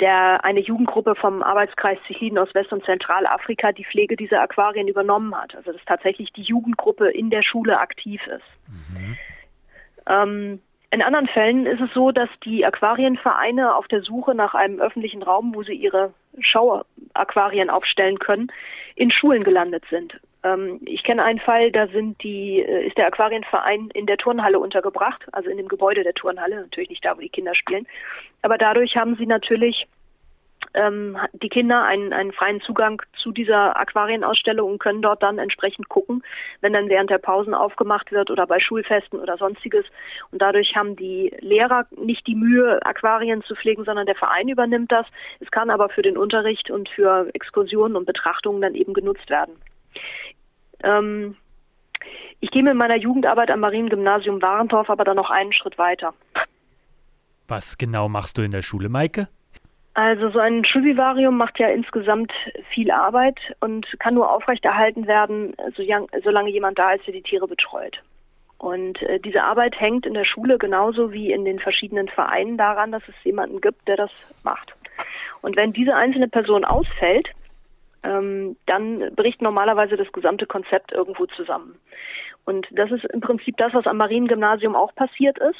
der 0.00 0.44
eine 0.44 0.60
Jugendgruppe 0.60 1.14
vom 1.14 1.42
Arbeitskreis 1.42 1.98
Zichliden 2.06 2.38
aus 2.38 2.54
West- 2.54 2.72
und 2.72 2.84
Zentralafrika 2.84 3.72
die 3.72 3.84
Pflege 3.84 4.16
dieser 4.16 4.40
Aquarien 4.40 4.88
übernommen 4.88 5.34
hat. 5.34 5.54
Also 5.54 5.72
dass 5.72 5.84
tatsächlich 5.86 6.32
die 6.32 6.42
Jugendgruppe 6.42 7.10
in 7.10 7.30
der 7.30 7.42
Schule 7.42 7.78
aktiv 7.78 8.20
ist. 8.26 8.44
Mhm. 8.68 9.16
Ähm, 10.08 10.62
in 10.90 11.02
anderen 11.02 11.26
Fällen 11.26 11.66
ist 11.66 11.80
es 11.80 11.92
so, 11.94 12.12
dass 12.12 12.28
die 12.44 12.64
Aquarienvereine 12.64 13.74
auf 13.74 13.88
der 13.88 14.02
Suche 14.02 14.34
nach 14.34 14.54
einem 14.54 14.80
öffentlichen 14.80 15.22
Raum, 15.22 15.54
wo 15.54 15.62
sie 15.62 15.74
ihre 15.74 16.12
Schauaquarien 16.40 17.70
aufstellen 17.70 18.18
können, 18.18 18.52
in 18.94 19.10
Schulen 19.10 19.42
gelandet 19.42 19.84
sind. 19.90 20.18
Ähm, 20.46 20.80
ich 20.86 21.02
kenne 21.02 21.24
einen 21.24 21.40
Fall, 21.40 21.72
da 21.72 21.88
sind 21.88 22.22
die, 22.22 22.60
äh, 22.60 22.86
ist 22.86 22.96
der 22.96 23.06
Aquarienverein 23.06 23.90
in 23.94 24.06
der 24.06 24.16
Turnhalle 24.16 24.58
untergebracht, 24.58 25.24
also 25.32 25.50
in 25.50 25.56
dem 25.56 25.68
Gebäude 25.68 26.04
der 26.04 26.14
Turnhalle, 26.14 26.56
natürlich 26.56 26.90
nicht 26.90 27.04
da, 27.04 27.16
wo 27.16 27.20
die 27.20 27.28
Kinder 27.28 27.54
spielen. 27.54 27.86
Aber 28.42 28.58
dadurch 28.58 28.96
haben 28.96 29.16
sie 29.16 29.26
natürlich 29.26 29.86
ähm, 30.74 31.16
die 31.32 31.48
Kinder 31.48 31.82
einen, 31.82 32.12
einen 32.12 32.32
freien 32.32 32.60
Zugang 32.60 33.02
zu 33.16 33.32
dieser 33.32 33.76
Aquarienausstellung 33.78 34.72
und 34.72 34.78
können 34.78 35.02
dort 35.02 35.22
dann 35.22 35.38
entsprechend 35.38 35.88
gucken, 35.88 36.22
wenn 36.60 36.74
dann 36.74 36.88
während 36.88 37.10
der 37.10 37.18
Pausen 37.18 37.54
aufgemacht 37.54 38.12
wird 38.12 38.30
oder 38.30 38.46
bei 38.46 38.60
Schulfesten 38.60 39.18
oder 39.18 39.38
sonstiges. 39.38 39.84
Und 40.30 40.42
dadurch 40.42 40.76
haben 40.76 40.94
die 40.94 41.34
Lehrer 41.40 41.86
nicht 41.96 42.26
die 42.26 42.36
Mühe, 42.36 42.78
Aquarien 42.84 43.42
zu 43.42 43.56
pflegen, 43.56 43.84
sondern 43.84 44.06
der 44.06 44.16
Verein 44.16 44.48
übernimmt 44.48 44.92
das. 44.92 45.06
Es 45.40 45.50
kann 45.50 45.70
aber 45.70 45.88
für 45.88 46.02
den 46.02 46.16
Unterricht 46.16 46.70
und 46.70 46.88
für 46.90 47.28
Exkursionen 47.32 47.96
und 47.96 48.06
Betrachtungen 48.06 48.60
dann 48.60 48.74
eben 48.74 48.94
genutzt 48.94 49.28
werden. 49.28 49.56
Ähm, 50.82 51.36
ich 52.40 52.50
gehe 52.50 52.62
mit 52.62 52.74
meiner 52.74 52.96
Jugendarbeit 52.96 53.50
am 53.50 53.60
Mariengymnasium 53.60 54.42
Warendorf 54.42 54.90
aber 54.90 55.04
dann 55.04 55.16
noch 55.16 55.30
einen 55.30 55.52
Schritt 55.52 55.78
weiter. 55.78 56.14
Was 57.48 57.78
genau 57.78 58.08
machst 58.08 58.38
du 58.38 58.42
in 58.42 58.50
der 58.50 58.62
Schule, 58.62 58.88
Maike? 58.88 59.28
Also 59.94 60.28
so 60.28 60.38
ein 60.38 60.64
Schulvivarium 60.66 61.38
macht 61.38 61.58
ja 61.58 61.68
insgesamt 61.68 62.30
viel 62.74 62.90
Arbeit 62.90 63.38
und 63.60 63.86
kann 63.98 64.12
nur 64.12 64.30
aufrechterhalten 64.30 65.06
werden, 65.06 65.54
solange 66.22 66.50
jemand 66.50 66.78
da 66.78 66.92
ist, 66.92 67.06
der 67.06 67.14
die 67.14 67.22
Tiere 67.22 67.48
betreut. 67.48 68.02
Und 68.58 69.00
äh, 69.02 69.20
diese 69.20 69.42
Arbeit 69.42 69.78
hängt 69.80 70.04
in 70.04 70.14
der 70.14 70.24
Schule 70.24 70.58
genauso 70.58 71.12
wie 71.12 71.32
in 71.32 71.44
den 71.44 71.58
verschiedenen 71.58 72.08
Vereinen 72.08 72.58
daran, 72.58 72.92
dass 72.92 73.02
es 73.08 73.14
jemanden 73.24 73.60
gibt, 73.60 73.88
der 73.88 73.96
das 73.96 74.10
macht. 74.44 74.74
Und 75.40 75.56
wenn 75.56 75.72
diese 75.72 75.94
einzelne 75.94 76.28
Person 76.28 76.64
ausfällt, 76.64 77.28
ähm, 78.06 78.56
dann 78.66 79.14
bricht 79.14 79.42
normalerweise 79.42 79.96
das 79.96 80.10
gesamte 80.12 80.46
Konzept 80.46 80.92
irgendwo 80.92 81.26
zusammen. 81.26 81.78
Und 82.44 82.66
das 82.70 82.90
ist 82.92 83.04
im 83.06 83.20
Prinzip 83.20 83.56
das, 83.56 83.74
was 83.74 83.86
am 83.86 83.96
Mariengymnasium 83.96 84.76
auch 84.76 84.94
passiert 84.94 85.38
ist. 85.38 85.58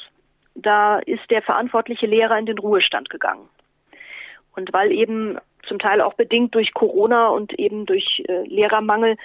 Da 0.55 0.99
ist 0.99 1.29
der 1.29 1.41
verantwortliche 1.41 2.07
Lehrer 2.07 2.39
in 2.39 2.45
den 2.45 2.57
Ruhestand 2.57 3.09
gegangen. 3.09 3.49
Und 4.55 4.73
weil 4.73 4.91
eben 4.91 5.37
zum 5.67 5.79
Teil 5.79 6.01
auch 6.01 6.13
bedingt 6.13 6.55
durch 6.55 6.73
Corona 6.73 7.27
und 7.27 7.53
eben 7.59 7.85
durch 7.85 8.23
äh, 8.27 8.43
Lehrermangel 8.47 9.17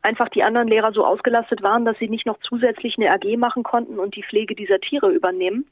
einfach 0.00 0.28
die 0.28 0.44
anderen 0.44 0.68
Lehrer 0.68 0.92
so 0.92 1.04
ausgelastet 1.04 1.62
waren, 1.62 1.84
dass 1.84 1.98
sie 1.98 2.08
nicht 2.08 2.24
noch 2.24 2.38
zusätzlich 2.38 2.96
eine 2.96 3.10
AG 3.10 3.36
machen 3.36 3.64
konnten 3.64 3.98
und 3.98 4.14
die 4.14 4.22
Pflege 4.22 4.54
dieser 4.54 4.78
Tiere 4.78 5.10
übernehmen, 5.10 5.66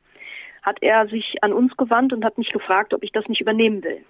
hat 0.63 0.79
er 0.81 1.07
sich 1.07 1.37
an 1.43 1.53
uns 1.53 1.77
gewandt 1.77 2.13
und 2.13 2.25
hat 2.25 2.39
mich 2.39 2.51
gefragt, 2.51 2.93
ob 2.93 3.05
ich 3.05 3.13
das 3.13 3.29
nicht 3.29 3.41
übernehmen 3.41 3.85
will. 3.85 4.05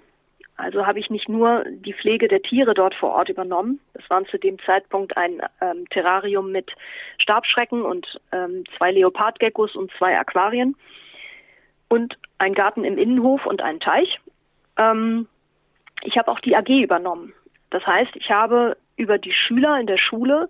Also 0.56 0.86
habe 0.86 0.98
ich 0.98 1.10
nicht 1.10 1.28
nur 1.28 1.64
die 1.68 1.92
Pflege 1.92 2.28
der 2.28 2.40
Tiere 2.40 2.72
dort 2.72 2.94
vor 2.94 3.10
Ort 3.10 3.28
übernommen. 3.28 3.80
Das 3.92 4.08
waren 4.08 4.26
zu 4.26 4.38
dem 4.38 4.58
Zeitpunkt 4.60 5.16
ein 5.16 5.42
ähm, 5.60 5.86
Terrarium 5.90 6.50
mit 6.50 6.70
Stabschrecken 7.18 7.82
und 7.82 8.06
ähm, 8.32 8.64
zwei 8.76 8.90
Leopardgeckos 8.92 9.76
und 9.76 9.92
zwei 9.98 10.18
Aquarien 10.18 10.74
und 11.88 12.16
ein 12.38 12.54
Garten 12.54 12.84
im 12.84 12.96
Innenhof 12.96 13.44
und 13.44 13.60
einen 13.60 13.80
Teich. 13.80 14.18
Ähm, 14.78 15.28
ich 16.02 16.16
habe 16.16 16.30
auch 16.30 16.40
die 16.40 16.56
AG 16.56 16.68
übernommen. 16.68 17.34
Das 17.70 17.86
heißt, 17.86 18.16
ich 18.16 18.30
habe 18.30 18.76
über 18.96 19.18
die 19.18 19.32
Schüler 19.32 19.78
in 19.78 19.86
der 19.86 19.98
Schule 19.98 20.48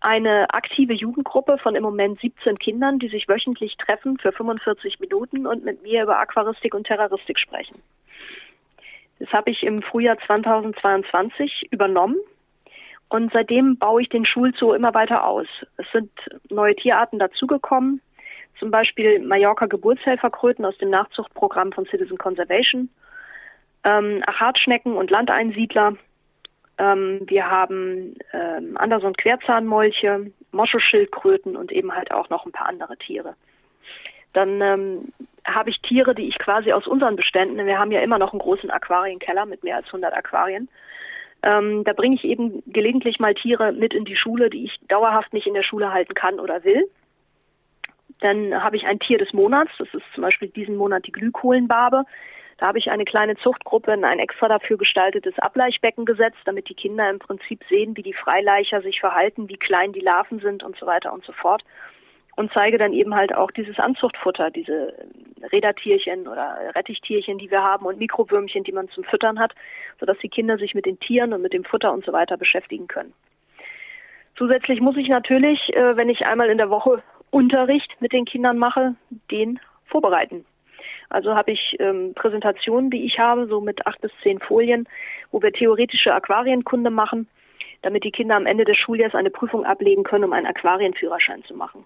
eine 0.00 0.52
aktive 0.52 0.92
Jugendgruppe 0.92 1.58
von 1.58 1.74
im 1.74 1.82
Moment 1.82 2.20
17 2.20 2.58
Kindern, 2.58 2.98
die 2.98 3.08
sich 3.08 3.28
wöchentlich 3.28 3.76
treffen 3.76 4.18
für 4.18 4.32
45 4.32 5.00
Minuten 5.00 5.46
und 5.46 5.64
mit 5.64 5.82
mir 5.82 6.02
über 6.02 6.18
Aquaristik 6.18 6.74
und 6.74 6.86
Terroristik 6.86 7.38
sprechen. 7.38 7.80
Das 9.22 9.32
habe 9.32 9.52
ich 9.52 9.62
im 9.62 9.82
Frühjahr 9.82 10.18
2022 10.26 11.68
übernommen 11.70 12.16
und 13.08 13.32
seitdem 13.32 13.78
baue 13.78 14.02
ich 14.02 14.08
den 14.08 14.26
Schulzoo 14.26 14.72
immer 14.72 14.94
weiter 14.94 15.24
aus. 15.24 15.46
Es 15.76 15.86
sind 15.92 16.10
neue 16.50 16.74
Tierarten 16.74 17.20
dazugekommen, 17.20 18.00
zum 18.58 18.72
Beispiel 18.72 19.20
Mallorca 19.20 19.66
Geburtshelferkröten 19.66 20.64
aus 20.64 20.76
dem 20.78 20.90
Nachzuchtprogramm 20.90 21.70
von 21.70 21.86
Citizen 21.86 22.18
Conservation, 22.18 22.88
ähm, 23.84 24.24
Achatschnecken 24.26 24.96
und 24.96 25.10
Landeinsiedler, 25.10 25.94
Ähm, 26.78 27.20
wir 27.26 27.48
haben 27.48 28.16
ähm, 28.32 28.76
Anderson 28.76 29.14
Querzahnmolche, 29.14 30.32
Moscheschildkröten 30.50 31.54
und 31.54 31.70
eben 31.70 31.94
halt 31.94 32.10
auch 32.10 32.28
noch 32.28 32.44
ein 32.44 32.52
paar 32.52 32.66
andere 32.66 32.96
Tiere. 32.96 33.36
Dann 34.32 34.60
ähm, 34.60 35.12
habe 35.44 35.70
ich 35.70 35.80
Tiere, 35.80 36.14
die 36.14 36.28
ich 36.28 36.38
quasi 36.38 36.72
aus 36.72 36.86
unseren 36.86 37.16
Beständen, 37.16 37.66
wir 37.66 37.78
haben 37.78 37.92
ja 37.92 38.00
immer 38.00 38.18
noch 38.18 38.32
einen 38.32 38.40
großen 38.40 38.70
Aquarienkeller 38.70 39.46
mit 39.46 39.64
mehr 39.64 39.76
als 39.76 39.86
100 39.86 40.14
Aquarien, 40.14 40.68
ähm, 41.42 41.82
da 41.84 41.92
bringe 41.92 42.14
ich 42.14 42.24
eben 42.24 42.62
gelegentlich 42.66 43.18
mal 43.18 43.34
Tiere 43.34 43.72
mit 43.72 43.94
in 43.94 44.04
die 44.04 44.16
Schule, 44.16 44.48
die 44.48 44.64
ich 44.64 44.78
dauerhaft 44.88 45.32
nicht 45.32 45.46
in 45.46 45.54
der 45.54 45.64
Schule 45.64 45.92
halten 45.92 46.14
kann 46.14 46.38
oder 46.38 46.62
will. 46.64 46.88
Dann 48.20 48.62
habe 48.62 48.76
ich 48.76 48.86
ein 48.86 49.00
Tier 49.00 49.18
des 49.18 49.32
Monats, 49.32 49.72
das 49.78 49.88
ist 49.92 50.04
zum 50.14 50.22
Beispiel 50.22 50.48
diesen 50.48 50.76
Monat 50.76 51.06
die 51.06 51.12
Glühkohlenbarbe. 51.12 52.04
Da 52.58 52.66
habe 52.68 52.78
ich 52.78 52.90
eine 52.92 53.04
kleine 53.04 53.34
Zuchtgruppe 53.36 53.92
in 53.92 54.04
ein 54.04 54.20
extra 54.20 54.46
dafür 54.46 54.78
gestaltetes 54.78 55.36
Ablaichbecken 55.40 56.04
gesetzt, 56.04 56.38
damit 56.44 56.68
die 56.68 56.74
Kinder 56.74 57.10
im 57.10 57.18
Prinzip 57.18 57.64
sehen, 57.68 57.96
wie 57.96 58.02
die 58.02 58.12
Freileicher 58.12 58.82
sich 58.82 59.00
verhalten, 59.00 59.48
wie 59.48 59.56
klein 59.56 59.92
die 59.92 60.00
Larven 60.00 60.38
sind 60.38 60.62
und 60.62 60.76
so 60.78 60.86
weiter 60.86 61.12
und 61.12 61.24
so 61.24 61.32
fort. 61.32 61.64
Und 62.36 62.52
zeige 62.52 62.78
dann 62.78 62.92
eben 62.92 63.16
halt 63.16 63.34
auch 63.34 63.50
dieses 63.50 63.80
Anzuchtfutter, 63.80 64.52
diese 64.52 64.94
Rädertierchen 65.50 66.28
oder 66.28 66.72
Rettichtierchen, 66.74 67.38
die 67.38 67.50
wir 67.50 67.62
haben 67.62 67.86
und 67.86 67.98
Mikrowürmchen, 67.98 68.64
die 68.64 68.72
man 68.72 68.88
zum 68.90 69.04
Füttern 69.04 69.38
hat, 69.38 69.52
sodass 69.98 70.18
die 70.18 70.28
Kinder 70.28 70.58
sich 70.58 70.74
mit 70.74 70.86
den 70.86 70.98
Tieren 71.00 71.32
und 71.32 71.42
mit 71.42 71.52
dem 71.52 71.64
Futter 71.64 71.92
und 71.92 72.04
so 72.04 72.12
weiter 72.12 72.36
beschäftigen 72.36 72.86
können. 72.86 73.12
Zusätzlich 74.36 74.80
muss 74.80 74.96
ich 74.96 75.08
natürlich, 75.08 75.74
äh, 75.74 75.96
wenn 75.96 76.08
ich 76.08 76.24
einmal 76.26 76.48
in 76.50 76.58
der 76.58 76.70
Woche 76.70 77.02
Unterricht 77.30 77.90
mit 78.00 78.12
den 78.12 78.24
Kindern 78.24 78.58
mache, 78.58 78.94
den 79.30 79.58
vorbereiten. 79.86 80.44
Also 81.08 81.34
habe 81.34 81.52
ich 81.52 81.76
ähm, 81.78 82.12
Präsentationen, 82.14 82.90
die 82.90 83.04
ich 83.04 83.18
habe, 83.18 83.46
so 83.46 83.60
mit 83.60 83.86
acht 83.86 84.00
bis 84.00 84.12
zehn 84.22 84.38
Folien, 84.38 84.88
wo 85.30 85.42
wir 85.42 85.52
theoretische 85.52 86.14
Aquarienkunde 86.14 86.90
machen, 86.90 87.28
damit 87.82 88.04
die 88.04 88.10
Kinder 88.10 88.36
am 88.36 88.46
Ende 88.46 88.64
des 88.64 88.78
Schuljahres 88.78 89.14
eine 89.14 89.30
Prüfung 89.30 89.66
ablegen 89.66 90.04
können, 90.04 90.24
um 90.24 90.32
einen 90.32 90.46
Aquarienführerschein 90.46 91.44
zu 91.44 91.54
machen. 91.54 91.84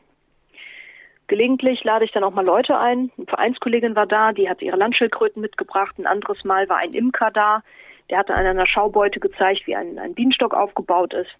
Gelegentlich 1.28 1.82
lade 1.82 2.04
ich 2.04 2.12
dann 2.12 2.22
auch 2.22 2.32
mal 2.32 2.44
Leute 2.44 2.78
ein. 2.78 3.10
Eine 3.16 3.26
Vereinskollegin 3.26 3.96
war 3.96 4.06
da, 4.06 4.32
die 4.32 4.48
hat 4.48 4.62
ihre 4.62 4.76
Landschildkröten 4.76 5.42
mitgebracht. 5.42 5.98
Ein 5.98 6.06
anderes 6.06 6.44
Mal 6.44 6.68
war 6.68 6.78
ein 6.78 6.92
Imker 6.92 7.30
da, 7.32 7.62
der 8.10 8.18
hatte 8.18 8.34
an 8.34 8.46
einer 8.46 8.66
Schaubeute 8.66 9.18
gezeigt, 9.18 9.66
wie 9.66 9.74
ein, 9.74 9.98
ein 9.98 10.14
Bienenstock 10.14 10.54
aufgebaut 10.54 11.14
ist. 11.14 11.30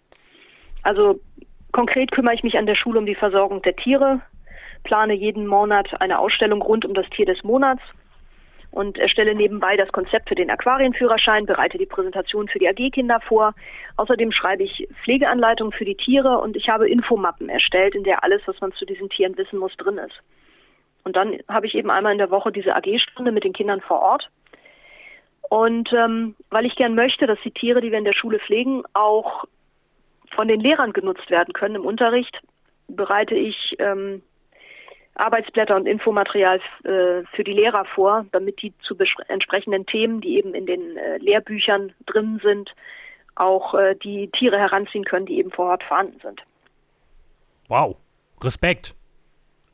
Also 0.83 1.21
konkret 1.73 2.11
kümmere 2.11 2.35
ich 2.35 2.43
mich 2.43 2.59
an 2.59 2.67
der 2.67 2.75
Schule 2.75 2.99
um 2.99 3.07
die 3.07 3.15
Versorgung 3.15 3.63
der 3.63 3.77
Tiere, 3.77 4.21
plane 4.83 5.15
jeden 5.15 5.47
Monat 5.47 6.01
eine 6.01 6.19
Ausstellung 6.19 6.63
rund 6.63 6.85
um 6.85 6.95
das 6.95 7.09
Tier 7.11 7.27
des 7.27 7.43
Monats 7.45 7.83
und 8.77 8.99
erstelle 8.99 9.35
nebenbei 9.35 9.79
das 9.79 9.91
Konzept 9.91 10.29
für 10.29 10.35
den 10.35 10.51
Aquarienführerschein, 10.51 11.47
bereite 11.47 11.79
die 11.79 11.87
Präsentation 11.87 12.47
für 12.47 12.59
die 12.59 12.69
AG-Kinder 12.69 13.21
vor. 13.21 13.55
Außerdem 13.97 14.33
schreibe 14.33 14.65
ich 14.65 14.87
Pflegeanleitungen 15.03 15.73
für 15.73 15.87
die 15.87 15.95
Tiere 15.95 16.37
und 16.41 16.57
ich 16.57 16.69
habe 16.69 16.87
Infomappen 16.87 17.49
erstellt, 17.49 17.95
in 17.95 18.05
der 18.05 18.23
alles, 18.23 18.47
was 18.47 18.61
man 18.61 18.73
zu 18.73 18.85
diesen 18.85 19.09
Tieren 19.09 19.39
wissen 19.39 19.59
muss, 19.59 19.75
drin 19.79 19.97
ist. 19.97 20.21
Und 21.05 21.17
dann 21.17 21.39
habe 21.49 21.67
ich 21.67 21.75
eben 21.75 21.91
einmal 21.91 22.13
in 22.13 22.19
der 22.19 22.31
Woche 22.31 22.53
diese 22.53 22.77
AG-Stunde 22.77 23.33
mit 23.33 23.45
den 23.45 23.55
Kindern 23.55 23.81
vor 23.81 24.01
Ort. 24.01 24.29
Und 25.49 25.91
ähm, 25.95 26.37
weil 26.51 26.67
ich 26.67 26.77
gern 26.77 26.95
möchte, 26.95 27.27
dass 27.27 27.39
die 27.47 27.53
Tiere, 27.53 27.81
die 27.81 27.91
wir 27.91 27.99
in 27.99 28.05
der 28.05 28.13
Schule 28.13 28.41
pflegen, 28.41 28.83
auch 28.93 29.47
von 30.35 30.49
den 30.49 30.61
Lehrern 30.61 30.93
genutzt 30.93 31.31
werden 31.31 31.55
können 31.55 31.77
im 31.77 31.87
Unterricht, 31.87 32.39
bereite 32.89 33.37
ich 33.37 33.75
ähm, 33.79 34.21
Arbeitsblätter 35.17 35.77
und 35.77 35.87
Infomaterial 35.87 36.61
äh, 36.85 37.23
für 37.35 37.45
die 37.45 37.53
Lehrer 37.53 37.85
vor, 37.85 38.27
damit 38.33 38.63
die 38.63 38.73
zu 38.81 38.97
entsprechenden 39.29 39.87
Themen, 39.87 40.21
die 40.21 40.37
eben 40.37 40.55
in 40.55 40.67
den 40.67 40.97
äh, 40.97 41.19
Lehrbüchern 41.19 41.93
drin 42.07 42.41
sind, 42.43 42.75
auch 43.35 43.75
äh, 43.75 43.95
die 43.97 44.31
Tiere 44.31 44.59
heranziehen 44.59 45.05
können, 45.05 45.27
die 45.27 45.39
eben 45.39 45.51
vor 45.51 45.71
Ort 45.71 45.83
vorhanden 45.83 46.19
sind. 46.21 46.43
Wow, 47.69 47.97
Respekt. 48.43 48.95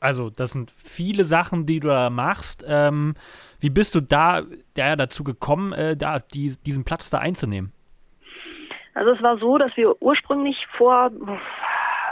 Also, 0.00 0.30
das 0.30 0.52
sind 0.52 0.72
viele 0.72 1.24
Sachen, 1.24 1.66
die 1.66 1.78
du 1.78 1.88
da 1.88 2.10
machst. 2.10 2.64
Ähm, 2.66 3.14
wie 3.60 3.70
bist 3.70 3.94
du 3.94 4.00
da, 4.00 4.42
da 4.74 4.96
dazu 4.96 5.22
gekommen, 5.22 5.96
da 5.96 6.18
die, 6.18 6.56
diesen 6.66 6.84
Platz 6.84 7.10
da 7.10 7.18
einzunehmen? 7.18 7.72
Also 8.94 9.12
es 9.12 9.22
war 9.22 9.38
so, 9.38 9.58
dass 9.58 9.76
wir 9.76 10.00
ursprünglich 10.02 10.56
vor 10.76 11.10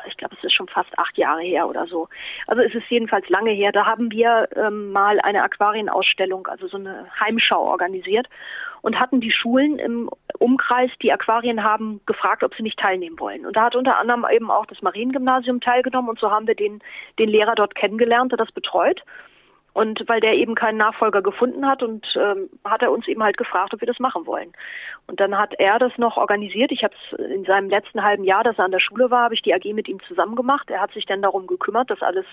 ich 0.06 0.16
glaube, 0.16 0.36
es 0.38 0.44
ist 0.44 0.54
schon 0.54 0.68
fast 0.68 0.98
acht 0.98 1.16
Jahre 1.18 1.42
her 1.42 1.68
oder 1.68 1.86
so. 1.86 2.08
Also 2.46 2.62
es 2.62 2.74
ist 2.74 2.88
jedenfalls 2.88 3.28
lange 3.28 3.50
her. 3.50 3.72
Da 3.72 3.86
haben 3.86 4.10
wir 4.10 4.48
ähm, 4.56 4.92
mal 4.92 5.20
eine 5.20 5.42
Aquarienausstellung, 5.42 6.46
also 6.46 6.68
so 6.68 6.76
eine 6.76 7.06
Heimschau 7.18 7.62
organisiert 7.62 8.26
und 8.82 8.98
hatten 8.98 9.20
die 9.20 9.32
Schulen 9.32 9.78
im 9.78 10.10
Umkreis, 10.38 10.90
die 11.02 11.12
Aquarien 11.12 11.62
haben, 11.62 12.00
gefragt, 12.06 12.42
ob 12.42 12.54
sie 12.54 12.62
nicht 12.62 12.78
teilnehmen 12.78 13.18
wollen. 13.18 13.46
Und 13.46 13.56
da 13.56 13.64
hat 13.64 13.76
unter 13.76 13.98
anderem 13.98 14.24
eben 14.32 14.50
auch 14.50 14.66
das 14.66 14.82
Mariengymnasium 14.82 15.60
teilgenommen 15.60 16.10
und 16.10 16.18
so 16.18 16.30
haben 16.30 16.46
wir 16.46 16.54
den, 16.54 16.80
den 17.18 17.28
Lehrer 17.28 17.54
dort 17.54 17.74
kennengelernt, 17.74 18.32
der 18.32 18.38
das 18.38 18.52
betreut. 18.52 19.02
Und 19.72 20.02
weil 20.08 20.20
der 20.20 20.34
eben 20.34 20.54
keinen 20.54 20.78
Nachfolger 20.78 21.22
gefunden 21.22 21.66
hat 21.66 21.82
und 21.82 22.04
ähm, 22.16 22.50
hat 22.64 22.82
er 22.82 22.90
uns 22.90 23.06
eben 23.06 23.22
halt 23.22 23.36
gefragt, 23.36 23.72
ob 23.72 23.80
wir 23.80 23.86
das 23.86 24.00
machen 24.00 24.26
wollen. 24.26 24.52
Und 25.06 25.20
dann 25.20 25.38
hat 25.38 25.54
er 25.58 25.78
das 25.78 25.92
noch 25.96 26.16
organisiert. 26.16 26.72
Ich 26.72 26.82
habe 26.82 26.94
es 26.94 27.18
in 27.18 27.44
seinem 27.44 27.68
letzten 27.68 28.02
halben 28.02 28.24
Jahr, 28.24 28.42
dass 28.42 28.58
er 28.58 28.64
an 28.64 28.72
der 28.72 28.80
Schule 28.80 29.10
war, 29.10 29.24
habe 29.24 29.34
ich 29.34 29.42
die 29.42 29.54
AG 29.54 29.64
mit 29.72 29.88
ihm 29.88 30.00
zusammen 30.08 30.34
gemacht. 30.34 30.70
Er 30.70 30.80
hat 30.80 30.92
sich 30.92 31.06
dann 31.06 31.22
darum 31.22 31.46
gekümmert, 31.46 31.90
dass 31.90 32.02
alles, 32.02 32.26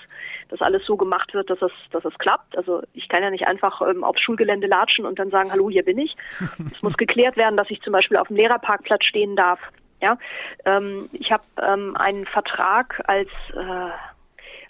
dass 0.49 0.61
alles 0.61 0.85
so 0.85 0.97
gemacht 0.97 1.33
wird, 1.33 1.49
dass 1.49 1.61
es, 1.61 1.71
dass 1.91 2.05
es 2.05 2.17
klappt. 2.17 2.57
Also 2.57 2.81
ich 2.93 3.07
kann 3.07 3.23
ja 3.23 3.29
nicht 3.29 3.47
einfach 3.47 3.81
ähm, 3.81 4.03
aufs 4.03 4.21
Schulgelände 4.21 4.67
latschen 4.67 5.05
und 5.05 5.19
dann 5.19 5.29
sagen, 5.29 5.51
hallo, 5.51 5.69
hier 5.69 5.85
bin 5.85 5.99
ich. 5.99 6.15
es 6.39 6.81
muss 6.81 6.97
geklärt 6.97 7.37
werden, 7.37 7.57
dass 7.57 7.69
ich 7.69 7.81
zum 7.81 7.93
Beispiel 7.93 8.17
auf 8.17 8.27
dem 8.27 8.37
Lehrerparkplatz 8.37 9.03
stehen 9.03 9.35
darf. 9.35 9.59
Ja, 10.01 10.17
ähm, 10.65 11.09
ich 11.13 11.31
habe 11.31 11.43
ähm, 11.59 11.95
einen 11.97 12.25
Vertrag 12.25 13.01
als 13.07 13.29
äh, 13.55 13.89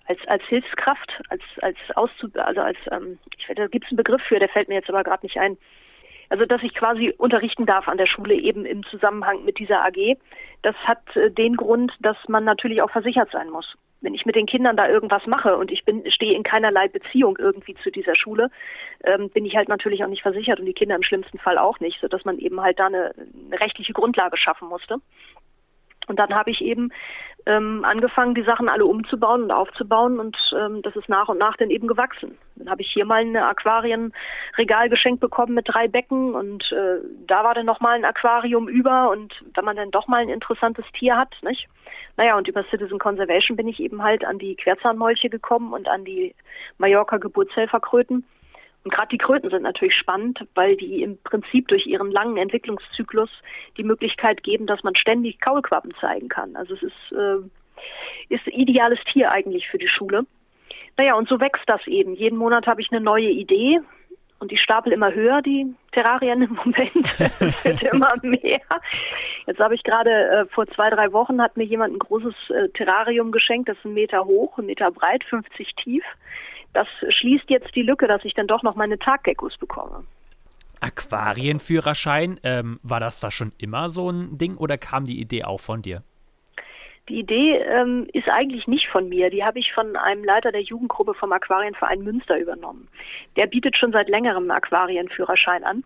als 0.07 0.19
als 0.27 0.43
Hilfskraft, 0.45 1.11
als 1.29 1.41
als 1.61 1.77
Auszub 1.95 2.35
also 2.37 2.61
als 2.61 2.77
ähm, 2.91 3.19
ich 3.37 3.55
da 3.55 3.67
gibt 3.67 3.85
es 3.85 3.91
einen 3.91 3.97
Begriff 3.97 4.21
für, 4.23 4.39
der 4.39 4.49
fällt 4.49 4.67
mir 4.67 4.75
jetzt 4.75 4.89
aber 4.89 5.03
gerade 5.03 5.25
nicht 5.25 5.37
ein. 5.37 5.57
Also 6.29 6.45
dass 6.45 6.61
ich 6.63 6.73
quasi 6.73 7.13
unterrichten 7.17 7.65
darf 7.65 7.87
an 7.87 7.97
der 7.97 8.07
Schule 8.07 8.35
eben 8.35 8.65
im 8.65 8.83
Zusammenhang 8.83 9.45
mit 9.45 9.59
dieser 9.59 9.83
AG. 9.85 10.17
Das 10.61 10.75
hat 10.75 11.15
äh, 11.15 11.31
den 11.31 11.55
Grund, 11.55 11.93
dass 11.99 12.17
man 12.27 12.43
natürlich 12.43 12.81
auch 12.81 12.91
versichert 12.91 13.29
sein 13.31 13.49
muss. 13.49 13.75
Wenn 14.01 14.13
ich 14.13 14.25
mit 14.25 14.35
den 14.35 14.45
Kindern 14.45 14.77
da 14.77 14.87
irgendwas 14.87 15.25
mache 15.25 15.57
und 15.57 15.71
ich 15.71 15.83
bin 15.83 16.09
stehe 16.11 16.35
in 16.35 16.43
keinerlei 16.43 16.87
Beziehung 16.87 17.37
irgendwie 17.37 17.75
zu 17.75 17.89
dieser 17.89 18.15
Schule, 18.15 18.49
ähm, 19.03 19.29
bin 19.29 19.45
ich 19.45 19.55
halt 19.55 19.69
natürlich 19.69 20.03
auch 20.03 20.09
nicht 20.09 20.21
versichert 20.21 20.59
und 20.59 20.65
die 20.65 20.73
Kinder 20.73 20.95
im 20.95 21.03
schlimmsten 21.03 21.39
Fall 21.39 21.57
auch 21.57 21.79
nicht, 21.79 21.99
so 22.01 22.07
dass 22.07 22.25
man 22.25 22.37
eben 22.37 22.61
halt 22.61 22.77
da 22.79 22.87
eine, 22.87 23.13
eine 23.15 23.59
rechtliche 23.59 23.93
Grundlage 23.93 24.37
schaffen 24.37 24.67
musste. 24.67 24.97
Und 26.07 26.19
dann 26.19 26.33
habe 26.33 26.51
ich 26.51 26.61
eben 26.61 26.91
ähm, 27.47 27.85
angefangen, 27.85 28.35
die 28.35 28.43
Sachen 28.43 28.67
alle 28.67 28.85
umzubauen 28.85 29.43
und 29.43 29.51
aufzubauen 29.51 30.19
und 30.19 30.35
ähm, 30.53 30.81
das 30.81 30.95
ist 30.97 31.07
nach 31.07 31.29
und 31.29 31.37
nach 31.37 31.55
dann 31.55 31.69
eben 31.69 31.87
gewachsen. 31.87 32.37
Dann 32.57 32.69
habe 32.69 32.81
ich 32.81 32.91
hier 32.91 33.05
mal 33.05 33.21
ein 33.21 33.37
Aquarienregal 33.37 34.89
geschenkt 34.89 35.21
bekommen 35.21 35.53
mit 35.53 35.67
drei 35.69 35.87
Becken 35.87 36.35
und 36.35 36.69
äh, 36.73 36.99
da 37.25 37.45
war 37.45 37.53
dann 37.53 37.65
nochmal 37.65 37.95
ein 37.95 38.05
Aquarium 38.05 38.67
über 38.67 39.09
und 39.11 39.33
wenn 39.55 39.63
man 39.63 39.77
dann 39.77 39.91
doch 39.91 40.07
mal 40.07 40.21
ein 40.21 40.29
interessantes 40.29 40.85
Tier 40.93 41.15
hat, 41.15 41.33
nicht? 41.41 41.67
Naja, 42.17 42.37
und 42.37 42.47
über 42.47 42.65
Citizen 42.65 42.99
Conservation 42.99 43.55
bin 43.55 43.67
ich 43.67 43.79
eben 43.79 44.03
halt 44.03 44.25
an 44.25 44.39
die 44.39 44.55
Querzahnmolche 44.55 45.29
gekommen 45.29 45.71
und 45.71 45.87
an 45.87 46.03
die 46.03 46.35
Mallorca 46.77 47.17
Geburtshelferkröten 47.17 48.25
und 48.83 48.93
gerade 48.93 49.09
die 49.09 49.17
Kröten 49.17 49.49
sind 49.49 49.63
natürlich 49.63 49.95
spannend, 49.95 50.39
weil 50.55 50.77
die 50.77 51.01
im 51.01 51.17
Prinzip 51.23 51.67
durch 51.67 51.85
ihren 51.85 52.11
langen 52.11 52.37
Entwicklungszyklus 52.37 53.29
die 53.75 53.83
Möglichkeit 53.83 54.43
geben, 54.43 54.65
dass 54.65 54.83
man 54.83 54.95
ständig 54.95 55.41
Kaulquappen 55.41 55.93
zeigen 55.99 56.29
kann. 56.29 56.55
Also 56.55 56.75
es 56.75 56.83
ist, 56.83 57.11
äh, 57.11 58.33
ist 58.33 58.47
ideales 58.47 58.99
Tier 59.11 59.31
eigentlich 59.31 59.67
für 59.67 59.77
die 59.77 59.89
Schule. 59.89 60.25
Naja, 60.95 61.15
und 61.15 61.27
so 61.27 61.39
wächst 61.39 61.63
das 61.67 61.85
eben. 61.85 62.15
Jeden 62.15 62.37
Monat 62.37 62.65
habe 62.65 62.81
ich 62.81 62.91
eine 62.91 63.01
neue 63.01 63.29
Idee 63.29 63.81
und 64.39 64.51
die 64.51 64.57
stapel 64.57 64.93
immer 64.93 65.13
höher, 65.13 65.41
die 65.41 65.73
Terrarien 65.91 66.43
im 66.43 66.53
Moment. 66.65 67.19
es 67.39 67.65
wird 67.65 67.83
immer 67.83 68.13
mehr. 68.21 68.61
Jetzt 69.45 69.59
habe 69.59 69.75
ich 69.75 69.83
gerade 69.83 70.11
äh, 70.11 70.45
vor 70.45 70.67
zwei, 70.67 70.89
drei 70.89 71.11
Wochen 71.11 71.41
hat 71.41 71.57
mir 71.57 71.65
jemand 71.65 71.93
ein 71.93 71.99
großes 71.99 72.35
äh, 72.49 72.69
Terrarium 72.69 73.31
geschenkt, 73.31 73.69
das 73.69 73.77
ist 73.77 73.85
ein 73.85 73.93
Meter 73.93 74.25
hoch, 74.25 74.57
ein 74.57 74.65
Meter 74.65 74.91
breit, 74.91 75.23
50 75.25 75.75
tief 75.75 76.03
das 76.77 76.87
schließt 77.15 77.49
jetzt 77.49 77.73
die 77.75 77.81
Lücke, 77.81 78.07
dass 78.07 78.23
ich 78.23 78.35
dann 78.35 78.45
doch 78.45 78.61
noch 78.61 78.75
meine 78.75 78.99
Taggeckos 78.99 79.57
bekomme. 79.57 80.03
Aquarienführerschein, 80.79 82.39
ähm, 82.43 82.79
war 82.83 82.99
das 82.99 83.19
da 83.19 83.31
schon 83.31 83.51
immer 83.57 83.89
so 83.89 84.11
ein 84.11 84.37
Ding 84.37 84.57
oder 84.57 84.77
kam 84.77 85.05
die 85.05 85.19
Idee 85.19 85.43
auch 85.43 85.59
von 85.59 85.81
dir? 85.81 86.03
Die 87.09 87.19
Idee 87.19 87.57
ähm, 87.57 88.07
ist 88.13 88.29
eigentlich 88.29 88.67
nicht 88.67 88.87
von 88.89 89.09
mir. 89.09 89.31
Die 89.31 89.43
habe 89.43 89.57
ich 89.57 89.73
von 89.73 89.95
einem 89.95 90.23
Leiter 90.23 90.51
der 90.51 90.61
Jugendgruppe 90.61 91.15
vom 91.15 91.31
Aquarienverein 91.31 92.03
Münster 92.03 92.37
übernommen. 92.37 92.87
Der 93.37 93.47
bietet 93.47 93.75
schon 93.75 93.91
seit 93.91 94.07
längerem 94.07 94.43
einen 94.43 94.51
Aquarienführerschein 94.51 95.63
an. 95.63 95.83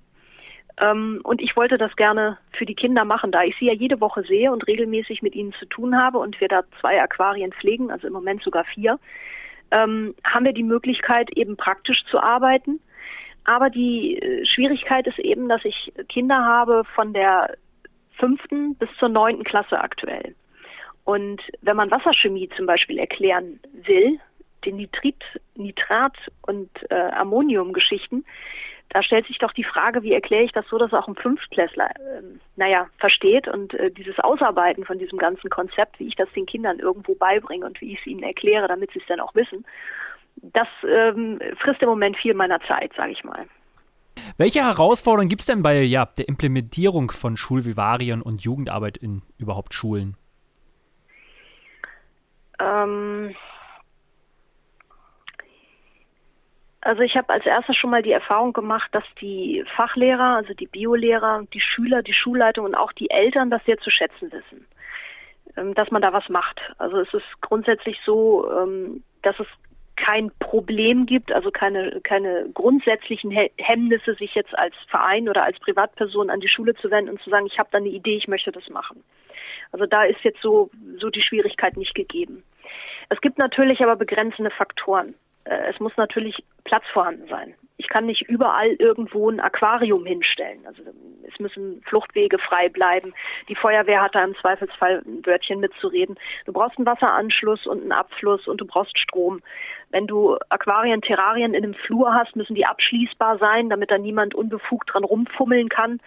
Ähm, 0.77 1.21
und 1.23 1.41
ich 1.41 1.55
wollte 1.55 1.77
das 1.77 1.95
gerne 1.95 2.37
für 2.51 2.65
die 2.65 2.75
Kinder 2.75 3.05
machen, 3.05 3.31
da 3.31 3.43
ich 3.43 3.55
sie 3.59 3.67
ja 3.67 3.73
jede 3.73 4.01
Woche 4.01 4.23
sehe 4.23 4.51
und 4.51 4.67
regelmäßig 4.67 5.21
mit 5.21 5.35
ihnen 5.35 5.53
zu 5.53 5.67
tun 5.67 5.95
habe 5.95 6.17
und 6.17 6.41
wir 6.41 6.49
da 6.49 6.63
zwei 6.81 7.01
Aquarien 7.01 7.53
pflegen, 7.53 7.91
also 7.91 8.07
im 8.07 8.13
Moment 8.13 8.43
sogar 8.43 8.65
vier 8.65 8.99
ähm, 9.71 10.15
haben 10.23 10.45
wir 10.45 10.53
die 10.53 10.63
Möglichkeit, 10.63 11.29
eben 11.35 11.57
praktisch 11.57 12.03
zu 12.09 12.19
arbeiten. 12.19 12.79
Aber 13.43 13.69
die 13.69 14.17
äh, 14.17 14.45
Schwierigkeit 14.45 15.07
ist 15.07 15.19
eben, 15.19 15.49
dass 15.49 15.65
ich 15.65 15.91
Kinder 16.09 16.45
habe 16.45 16.83
von 16.95 17.13
der 17.13 17.55
fünften 18.17 18.75
bis 18.75 18.89
zur 18.99 19.09
neunten 19.09 19.43
Klasse 19.43 19.79
aktuell. 19.79 20.35
Und 21.03 21.41
wenn 21.61 21.75
man 21.75 21.89
Wasserchemie 21.89 22.49
zum 22.55 22.67
Beispiel 22.67 22.99
erklären 22.99 23.59
will, 23.73 24.19
den 24.65 24.75
Nitrit, 24.75 25.23
Nitrat 25.55 26.15
und 26.43 26.69
äh, 26.91 26.95
Ammonium-Geschichten, 26.95 28.23
da 28.93 29.01
stellt 29.03 29.25
sich 29.27 29.37
doch 29.37 29.53
die 29.53 29.63
Frage, 29.63 30.03
wie 30.03 30.13
erkläre 30.13 30.43
ich 30.43 30.51
das 30.51 30.67
so, 30.67 30.77
dass 30.77 30.93
auch 30.93 31.07
ein 31.07 31.15
Fünftklässler, 31.15 31.89
äh, 31.91 32.21
naja, 32.57 32.87
versteht 32.97 33.47
und 33.47 33.73
äh, 33.73 33.89
dieses 33.89 34.19
Ausarbeiten 34.19 34.85
von 34.85 34.99
diesem 34.99 35.17
ganzen 35.17 35.49
Konzept, 35.49 35.99
wie 35.99 36.07
ich 36.07 36.15
das 36.15 36.29
den 36.33 36.45
Kindern 36.45 36.79
irgendwo 36.79 37.15
beibringe 37.15 37.65
und 37.65 37.79
wie 37.79 37.93
ich 37.93 37.99
es 37.99 38.07
ihnen 38.07 38.23
erkläre, 38.23 38.67
damit 38.67 38.91
sie 38.91 38.99
es 38.99 39.05
dann 39.07 39.21
auch 39.21 39.33
wissen, 39.33 39.65
das 40.35 40.67
ähm, 40.87 41.39
frisst 41.59 41.81
im 41.81 41.89
Moment 41.89 42.17
viel 42.17 42.33
meiner 42.33 42.59
Zeit, 42.61 42.91
sage 42.95 43.11
ich 43.11 43.23
mal. 43.23 43.45
Welche 44.37 44.59
Herausforderungen 44.59 45.29
gibt 45.29 45.41
es 45.41 45.47
denn 45.47 45.63
bei 45.63 45.81
ja, 45.81 46.05
der 46.05 46.27
Implementierung 46.27 47.11
von 47.11 47.37
Schulvivarien 47.37 48.21
und 48.21 48.41
Jugendarbeit 48.41 48.97
in 48.97 49.21
überhaupt 49.37 49.73
Schulen? 49.73 50.17
Ähm, 52.59 53.35
also 56.81 57.03
ich 57.03 57.15
habe 57.15 57.29
als 57.29 57.45
erstes 57.45 57.77
schon 57.77 57.91
mal 57.91 58.01
die 58.01 58.11
Erfahrung 58.11 58.53
gemacht, 58.53 58.89
dass 58.91 59.03
die 59.21 59.63
Fachlehrer, 59.75 60.37
also 60.37 60.53
die 60.53 60.65
Biolehrer, 60.65 61.43
die 61.53 61.61
Schüler, 61.61 62.01
die 62.01 62.13
Schulleitung 62.13 62.65
und 62.65 62.75
auch 62.75 62.91
die 62.91 63.09
Eltern 63.11 63.51
das 63.51 63.63
sehr 63.65 63.77
zu 63.77 63.91
schätzen 63.91 64.31
wissen, 64.31 64.65
ähm, 65.57 65.75
dass 65.75 65.91
man 65.91 66.01
da 66.01 66.11
was 66.11 66.27
macht. 66.29 66.59
Also 66.79 66.99
es 66.99 67.13
ist 67.13 67.41
grundsätzlich 67.41 67.99
so, 68.03 68.51
ähm, 68.51 69.03
dass 69.21 69.39
es 69.39 69.47
kein 69.95 70.31
Problem 70.39 71.05
gibt, 71.05 71.31
also 71.31 71.51
keine, 71.51 72.01
keine 72.01 72.49
grundsätzlichen 72.53 73.29
Hemmnisse, 73.57 74.15
sich 74.15 74.33
jetzt 74.33 74.57
als 74.57 74.73
Verein 74.87 75.29
oder 75.29 75.43
als 75.43 75.59
Privatperson 75.59 76.31
an 76.31 76.39
die 76.39 76.49
Schule 76.49 76.73
zu 76.73 76.89
wenden 76.89 77.11
und 77.11 77.21
zu 77.21 77.29
sagen, 77.29 77.45
ich 77.45 77.59
habe 77.59 77.69
da 77.71 77.77
eine 77.77 77.89
Idee, 77.89 78.17
ich 78.17 78.27
möchte 78.27 78.51
das 78.51 78.67
machen. 78.69 79.03
Also 79.71 79.85
da 79.85 80.03
ist 80.03 80.21
jetzt 80.23 80.41
so, 80.41 80.71
so 80.97 81.11
die 81.11 81.21
Schwierigkeit 81.21 81.77
nicht 81.77 81.93
gegeben. 81.93 82.43
Es 83.09 83.21
gibt 83.21 83.37
natürlich 83.37 83.81
aber 83.81 83.95
begrenzende 83.95 84.49
Faktoren. 84.49 85.13
Äh, 85.45 85.69
es 85.69 85.79
muss 85.79 85.95
natürlich 85.97 86.43
Platz 86.63 86.83
vorhanden 86.93 87.27
sein. 87.27 87.53
Ich 87.77 87.87
kann 87.87 88.05
nicht 88.05 88.21
überall 88.29 88.73
irgendwo 88.73 89.29
ein 89.29 89.39
Aquarium 89.39 90.05
hinstellen. 90.05 90.65
Also 90.67 90.83
es 91.27 91.39
müssen 91.39 91.81
Fluchtwege 91.87 92.37
frei 92.37 92.69
bleiben. 92.69 93.13
Die 93.49 93.55
Feuerwehr 93.55 94.01
hat 94.01 94.13
da 94.13 94.23
im 94.23 94.35
Zweifelsfall 94.35 95.01
ein 95.03 95.25
Wörtchen 95.25 95.59
mitzureden. 95.59 96.19
Du 96.45 96.53
brauchst 96.53 96.77
einen 96.77 96.85
Wasseranschluss 96.85 97.65
und 97.65 97.81
einen 97.81 97.91
Abfluss 97.91 98.47
und 98.47 98.61
du 98.61 98.65
brauchst 98.65 98.97
Strom. 98.99 99.41
Wenn 99.89 100.05
du 100.05 100.37
Aquarien, 100.49 101.01
Terrarien 101.01 101.55
in 101.55 101.63
einem 101.63 101.73
Flur 101.73 102.13
hast, 102.13 102.35
müssen 102.35 102.55
die 102.55 102.67
abschließbar 102.67 103.39
sein, 103.39 103.69
damit 103.69 103.89
da 103.89 103.97
niemand 103.97 104.35
unbefugt 104.35 104.93
dran 104.93 105.03
rumfummeln 105.03 105.69
kann. 105.69 105.99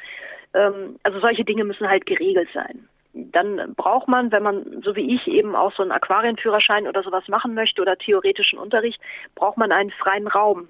Ähm, 0.55 1.01
also 1.03 1.19
solche 1.19 1.45
Dinge 1.45 1.65
müssen 1.65 1.89
halt 1.89 2.07
geregelt 2.07 2.49
sein 2.55 2.89
dann 3.15 3.75
braucht 3.77 4.09
man, 4.09 4.33
wenn 4.33 4.43
man 4.43 4.83
so 4.83 4.97
wie 4.97 5.15
ich 5.15 5.27
eben 5.29 5.55
auch 5.55 5.73
so 5.73 5.83
einen 5.83 5.93
Aquarienführerschein 5.93 6.89
oder 6.89 7.03
sowas 7.03 7.29
machen 7.29 7.55
möchte 7.55 7.81
oder 7.81 7.97
theoretischen 7.97 8.59
Unterricht, 8.59 9.01
braucht 9.37 9.57
man 9.57 9.71
einen 9.71 9.93
freien 9.93 10.27
Raum, 10.27 10.69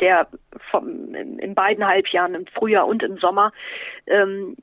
der 0.00 0.26
vom, 0.70 1.14
in, 1.14 1.54
beiden 1.54 1.86
Halbjahren, 1.86 2.34
im 2.34 2.46
Frühjahr 2.46 2.86
und 2.86 3.02
im 3.02 3.18
Sommer, 3.18 3.52
ähm, 4.06 4.56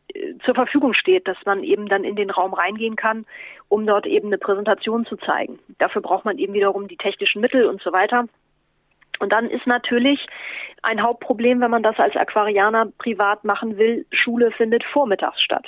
zur 0.43 0.55
Verfügung 0.55 0.93
steht, 0.93 1.27
dass 1.27 1.37
man 1.45 1.63
eben 1.63 1.87
dann 1.87 2.03
in 2.03 2.15
den 2.15 2.31
Raum 2.31 2.53
reingehen 2.53 2.95
kann, 2.95 3.25
um 3.69 3.85
dort 3.85 4.05
eben 4.05 4.27
eine 4.27 4.37
Präsentation 4.37 5.05
zu 5.05 5.15
zeigen. 5.17 5.59
Dafür 5.77 6.01
braucht 6.01 6.25
man 6.25 6.37
eben 6.37 6.53
wiederum 6.53 6.87
die 6.87 6.97
technischen 6.97 7.39
Mittel 7.41 7.65
und 7.65 7.81
so 7.81 7.93
weiter. 7.93 8.25
Und 9.19 9.31
dann 9.31 9.49
ist 9.49 9.67
natürlich 9.67 10.25
ein 10.81 11.03
Hauptproblem, 11.03 11.61
wenn 11.61 11.71
man 11.71 11.83
das 11.83 11.99
als 11.99 12.15
Aquarianer 12.15 12.87
privat 12.97 13.43
machen 13.43 13.77
will, 13.77 14.05
Schule 14.11 14.51
findet 14.51 14.83
vormittags 14.83 15.39
statt. 15.41 15.67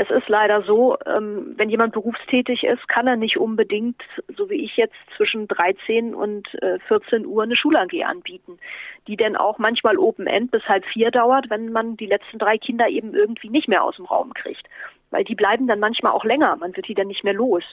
Es 0.00 0.08
ist 0.08 0.30
leider 0.30 0.62
so, 0.62 0.96
ähm, 1.04 1.52
wenn 1.58 1.68
jemand 1.68 1.92
berufstätig 1.92 2.64
ist, 2.64 2.88
kann 2.88 3.06
er 3.06 3.16
nicht 3.16 3.36
unbedingt, 3.36 4.00
so 4.34 4.48
wie 4.48 4.64
ich 4.64 4.78
jetzt, 4.78 4.94
zwischen 5.14 5.46
13 5.46 6.14
und 6.14 6.48
äh, 6.62 6.78
14 6.88 7.26
Uhr 7.26 7.42
eine 7.42 7.54
Schul-AG 7.54 8.02
anbieten, 8.06 8.58
die 9.06 9.18
denn 9.18 9.36
auch 9.36 9.58
manchmal 9.58 9.98
Open 9.98 10.26
End 10.26 10.52
bis 10.52 10.62
halb 10.64 10.86
vier 10.86 11.10
dauert, 11.10 11.50
wenn 11.50 11.70
man 11.70 11.98
die 11.98 12.06
letzten 12.06 12.38
drei 12.38 12.56
Kinder 12.56 12.88
eben 12.88 13.14
irgendwie 13.14 13.50
nicht 13.50 13.68
mehr 13.68 13.84
aus 13.84 13.96
dem 13.96 14.06
Raum 14.06 14.32
kriegt. 14.32 14.66
Weil 15.10 15.24
die 15.24 15.34
bleiben 15.34 15.66
dann 15.66 15.80
manchmal 15.80 16.12
auch 16.12 16.24
länger, 16.24 16.56
man 16.56 16.74
wird 16.74 16.88
die 16.88 16.94
dann 16.94 17.08
nicht 17.08 17.22
mehr 17.22 17.34
los. 17.34 17.64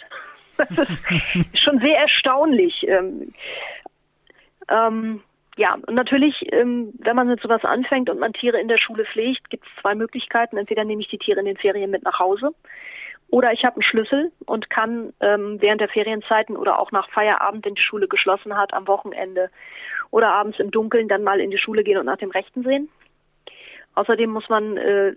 Das 0.58 0.70
ist 0.70 1.08
schon 1.63 1.80
sehr 1.80 1.98
erstaunlich. 1.98 2.86
Ähm, 2.90 3.34
ähm, 4.68 5.24
ja, 5.58 5.74
und 5.74 5.96
natürlich, 5.96 6.36
ähm, 6.54 6.93
wenn 7.00 7.15
man 7.15 7.28
mit 7.28 7.41
sowas 7.41 7.63
anfängt 7.65 8.10
und 8.10 8.20
man 8.20 8.34
Tiere 8.34 8.60
in 8.60 8.67
der 8.67 8.78
Schule 8.78 9.06
pflegt, 9.06 9.50
gibt 9.50 9.65
es 9.65 9.82
zwei 9.82 9.96
Möglichkeiten. 9.96 10.58
Entweder 10.58 10.84
nehme 10.84 11.02
ich 11.02 11.10
die 11.10 11.17
Tiere 11.17 11.39
in 11.39 11.46
den 11.46 11.58
Ferien 11.58 11.91
mit 11.91 12.04
nach 12.04 12.20
Hause 12.20 12.52
oder 13.30 13.52
ich 13.52 13.65
habe 13.65 13.76
einen 13.76 13.84
Schlüssel 13.84 14.32
und 14.46 14.70
kann 14.70 15.13
ähm, 15.20 15.58
während 15.60 15.82
der 15.82 15.89
Ferienzeiten 15.89 16.56
oder 16.56 16.80
auch 16.80 16.91
nach 16.91 17.10
Feierabend, 17.10 17.65
wenn 17.65 17.76
die 17.76 17.82
Schule 17.82 18.08
geschlossen 18.08 18.56
hat, 18.56 18.74
am 18.74 18.88
Wochenende 18.88 19.50
oder 20.12 20.32
abends 20.32 20.60
im 20.60 20.72
Dunkeln 20.72 21.08
dann 21.08 21.24
mal 21.24 21.39
in 21.39 21.52
die 21.52 21.58
Schule 21.58 21.84
gehen 21.84 21.98
und 21.98 22.06
nach 22.06 22.17
dem 22.17 22.32
Rechten 22.32 22.63
sehen. 22.63 22.89
Außerdem 23.96 24.30
muss 24.30 24.48
man 24.48 24.78
äh, 24.78 25.13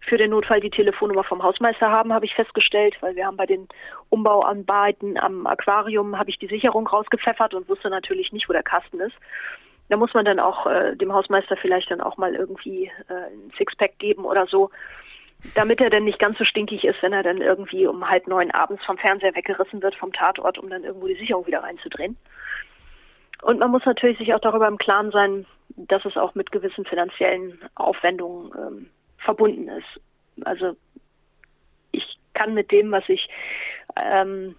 für 0.00 0.18
den 0.18 0.30
Notfall 0.30 0.60
die 0.60 0.70
Telefonnummer 0.70 1.24
vom 1.24 1.42
Hausmeister 1.42 1.88
haben, 1.90 2.12
habe 2.12 2.26
ich 2.26 2.34
festgestellt, 2.34 2.96
weil 3.00 3.14
wir 3.14 3.26
haben 3.26 3.36
bei 3.36 3.46
den 3.46 3.68
Umbauarbeiten 4.10 5.18
am 5.18 5.46
Aquarium 5.46 6.18
habe 6.18 6.30
ich 6.30 6.38
die 6.38 6.48
Sicherung 6.48 6.86
rausgepfeffert 6.86 7.54
und 7.54 7.68
wusste 7.68 7.90
natürlich 7.90 8.32
nicht, 8.32 8.48
wo 8.48 8.52
der 8.52 8.64
Kasten 8.64 9.00
ist. 9.00 9.14
Da 9.88 9.96
muss 9.96 10.14
man 10.14 10.24
dann 10.24 10.40
auch 10.40 10.66
äh, 10.66 10.96
dem 10.96 11.12
Hausmeister 11.12 11.56
vielleicht 11.56 11.90
dann 11.90 12.00
auch 12.00 12.16
mal 12.16 12.34
irgendwie 12.34 12.90
äh, 13.08 13.32
ein 13.32 13.52
Sixpack 13.58 13.98
geben 13.98 14.24
oder 14.24 14.46
so, 14.46 14.70
damit 15.54 15.80
er 15.80 15.90
dann 15.90 16.04
nicht 16.04 16.18
ganz 16.18 16.38
so 16.38 16.44
stinkig 16.44 16.84
ist, 16.84 17.02
wenn 17.02 17.12
er 17.12 17.22
dann 17.22 17.38
irgendwie 17.38 17.86
um 17.86 18.08
halb 18.08 18.26
neun 18.26 18.50
abends 18.50 18.84
vom 18.84 18.96
Fernseher 18.96 19.34
weggerissen 19.34 19.82
wird 19.82 19.94
vom 19.94 20.12
Tatort, 20.12 20.58
um 20.58 20.70
dann 20.70 20.84
irgendwo 20.84 21.06
die 21.06 21.16
Sicherung 21.16 21.46
wieder 21.46 21.62
reinzudrehen. 21.62 22.16
Und 23.42 23.58
man 23.58 23.70
muss 23.70 23.84
natürlich 23.84 24.16
sich 24.16 24.32
auch 24.32 24.40
darüber 24.40 24.68
im 24.68 24.78
Klaren 24.78 25.10
sein, 25.10 25.44
dass 25.76 26.04
es 26.06 26.16
auch 26.16 26.34
mit 26.34 26.50
gewissen 26.50 26.86
finanziellen 26.86 27.60
Aufwendungen 27.74 28.52
ähm, 28.56 28.90
verbunden 29.18 29.68
ist. 29.68 30.00
Also 30.46 30.76
ich 31.92 32.18
kann 32.32 32.54
mit 32.54 32.70
dem, 32.72 32.90
was 32.90 33.06
ich 33.08 33.28
ähm, 33.96 34.56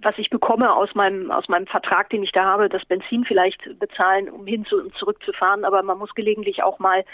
was 0.00 0.16
ich 0.16 0.30
bekomme 0.30 0.72
aus 0.72 0.94
meinem, 0.94 1.30
aus 1.30 1.48
meinem 1.48 1.66
Vertrag, 1.66 2.08
den 2.10 2.22
ich 2.22 2.30
da 2.30 2.44
habe, 2.44 2.68
das 2.68 2.84
Benzin 2.84 3.24
vielleicht 3.24 3.78
bezahlen, 3.80 4.30
um 4.30 4.46
hin 4.46 4.64
zu 4.64 4.76
und 4.76 4.94
zurück 4.94 5.20
zu 5.24 5.32
fahren. 5.32 5.64
Aber 5.64 5.82
man 5.82 5.98
muss 5.98 6.14
gelegentlich 6.14 6.62
auch 6.62 6.78
mal 6.78 7.04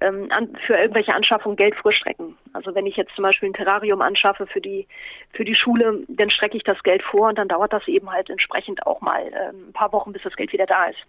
ähm, 0.00 0.26
an, 0.30 0.54
für 0.66 0.74
irgendwelche 0.74 1.14
Anschaffungen 1.14 1.56
Geld 1.56 1.74
vorstrecken. 1.74 2.36
Also 2.52 2.74
wenn 2.74 2.86
ich 2.86 2.96
jetzt 2.96 3.14
zum 3.14 3.22
Beispiel 3.22 3.48
ein 3.48 3.54
Terrarium 3.54 4.02
anschaffe 4.02 4.46
für 4.46 4.60
die, 4.60 4.86
für 5.32 5.44
die 5.44 5.54
Schule, 5.54 6.04
dann 6.08 6.30
strecke 6.30 6.58
ich 6.58 6.64
das 6.64 6.82
Geld 6.82 7.02
vor 7.02 7.28
und 7.28 7.38
dann 7.38 7.48
dauert 7.48 7.72
das 7.72 7.88
eben 7.88 8.10
halt 8.10 8.28
entsprechend 8.28 8.86
auch 8.86 9.00
mal 9.00 9.22
äh, 9.22 9.50
ein 9.50 9.72
paar 9.72 9.92
Wochen, 9.92 10.12
bis 10.12 10.22
das 10.22 10.36
Geld 10.36 10.52
wieder 10.52 10.66
da 10.66 10.86
ist. 10.86 11.00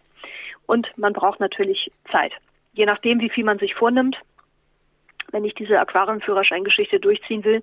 Und 0.67 0.87
man 0.97 1.11
braucht 1.11 1.41
natürlich 1.41 1.91
Zeit. 2.11 2.31
Je 2.73 2.85
nachdem, 2.85 3.19
wie 3.19 3.29
viel 3.29 3.43
man 3.43 3.59
sich 3.59 3.75
vornimmt, 3.75 4.17
wenn 5.31 5.43
ich 5.43 5.53
diese 5.55 5.79
Aquariumführerscheingeschichte 5.79 6.99
durchziehen 6.99 7.43
will, 7.43 7.61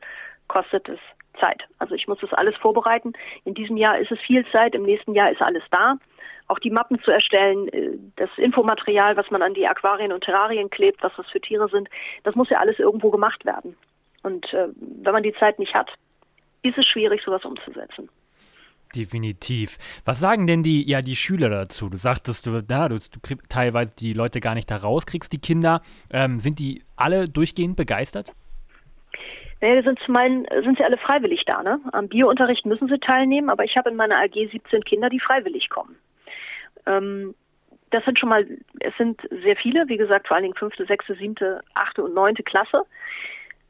kostet 0.52 0.86
es 0.88 0.98
Zeit. 1.40 1.62
Also 1.78 1.94
ich 1.94 2.06
muss 2.06 2.18
das 2.20 2.32
alles 2.34 2.54
vorbereiten. 2.56 3.14
In 3.44 3.54
diesem 3.54 3.78
Jahr 3.78 3.98
ist 3.98 4.12
es 4.12 4.20
viel 4.20 4.44
Zeit, 4.52 4.74
im 4.74 4.82
nächsten 4.82 5.14
Jahr 5.14 5.30
ist 5.30 5.40
alles 5.40 5.62
da. 5.70 5.96
Auch 6.46 6.58
die 6.58 6.70
Mappen 6.70 7.00
zu 7.02 7.10
erstellen, 7.10 7.68
äh, 7.68 7.92
das 8.16 8.28
Infomaterial, 8.36 9.16
was 9.16 9.30
man 9.30 9.40
an 9.40 9.54
die 9.54 9.66
Aquarien 9.66 10.12
und 10.12 10.24
Terrarien 10.24 10.68
klebt, 10.68 11.02
was 11.02 11.12
das 11.16 11.26
für 11.30 11.40
Tiere 11.40 11.68
sind, 11.68 11.88
das 12.24 12.34
muss 12.34 12.50
ja 12.50 12.58
alles 12.58 12.78
irgendwo 12.78 13.10
gemacht 13.10 13.46
werden. 13.46 13.76
Und 14.22 14.52
äh, 14.52 14.68
wenn 14.76 15.12
man 15.12 15.22
die 15.22 15.34
Zeit 15.40 15.58
nicht 15.58 15.72
hat, 15.72 15.90
ist 16.62 16.76
es 16.76 16.86
schwierig, 16.86 17.22
sowas 17.24 17.44
umzusetzen. 17.44 18.10
Definitiv. 18.94 19.78
Was 20.04 20.20
sagen 20.20 20.46
denn 20.46 20.62
die, 20.62 20.86
ja, 20.86 21.00
die 21.00 21.16
Schüler 21.16 21.48
dazu? 21.48 21.88
Du 21.88 21.96
sagtest, 21.96 22.44
du, 22.44 22.60
na, 22.68 22.90
du, 22.90 22.98
du 22.98 23.36
teilweise 23.48 23.94
die 23.96 24.12
Leute 24.12 24.40
gar 24.40 24.54
nicht 24.54 24.70
da 24.70 24.76
rauskriegst, 24.76 25.32
die 25.32 25.40
Kinder. 25.40 25.80
Ähm, 26.10 26.38
sind 26.38 26.58
die 26.58 26.84
alle 26.94 27.26
durchgehend 27.26 27.76
begeistert? 27.76 28.32
Naja, 29.62 29.80
sind 29.84 30.00
zum 30.00 30.16
einen 30.16 30.44
sind 30.64 30.76
sie 30.76 30.84
alle 30.84 30.98
freiwillig 30.98 31.44
da. 31.46 31.62
Ne? 31.62 31.80
Am 31.92 32.08
Biounterricht 32.08 32.66
müssen 32.66 32.88
sie 32.88 32.98
teilnehmen, 32.98 33.48
aber 33.48 33.62
ich 33.62 33.76
habe 33.76 33.90
in 33.90 33.96
meiner 33.96 34.16
AG 34.16 34.34
17 34.34 34.82
Kinder, 34.82 35.08
die 35.08 35.20
freiwillig 35.20 35.70
kommen. 35.70 35.96
Ähm, 36.84 37.36
das 37.90 38.04
sind 38.04 38.18
schon 38.18 38.28
mal, 38.28 38.44
es 38.80 38.96
sind 38.98 39.20
sehr 39.30 39.54
viele, 39.54 39.86
wie 39.86 39.98
gesagt, 39.98 40.26
vor 40.26 40.34
allen 40.34 40.42
Dingen 40.42 40.56
fünfte, 40.56 40.84
sechste, 40.84 41.14
siebte, 41.14 41.60
achte 41.74 42.02
und 42.02 42.12
neunte 42.12 42.42
Klasse. 42.42 42.82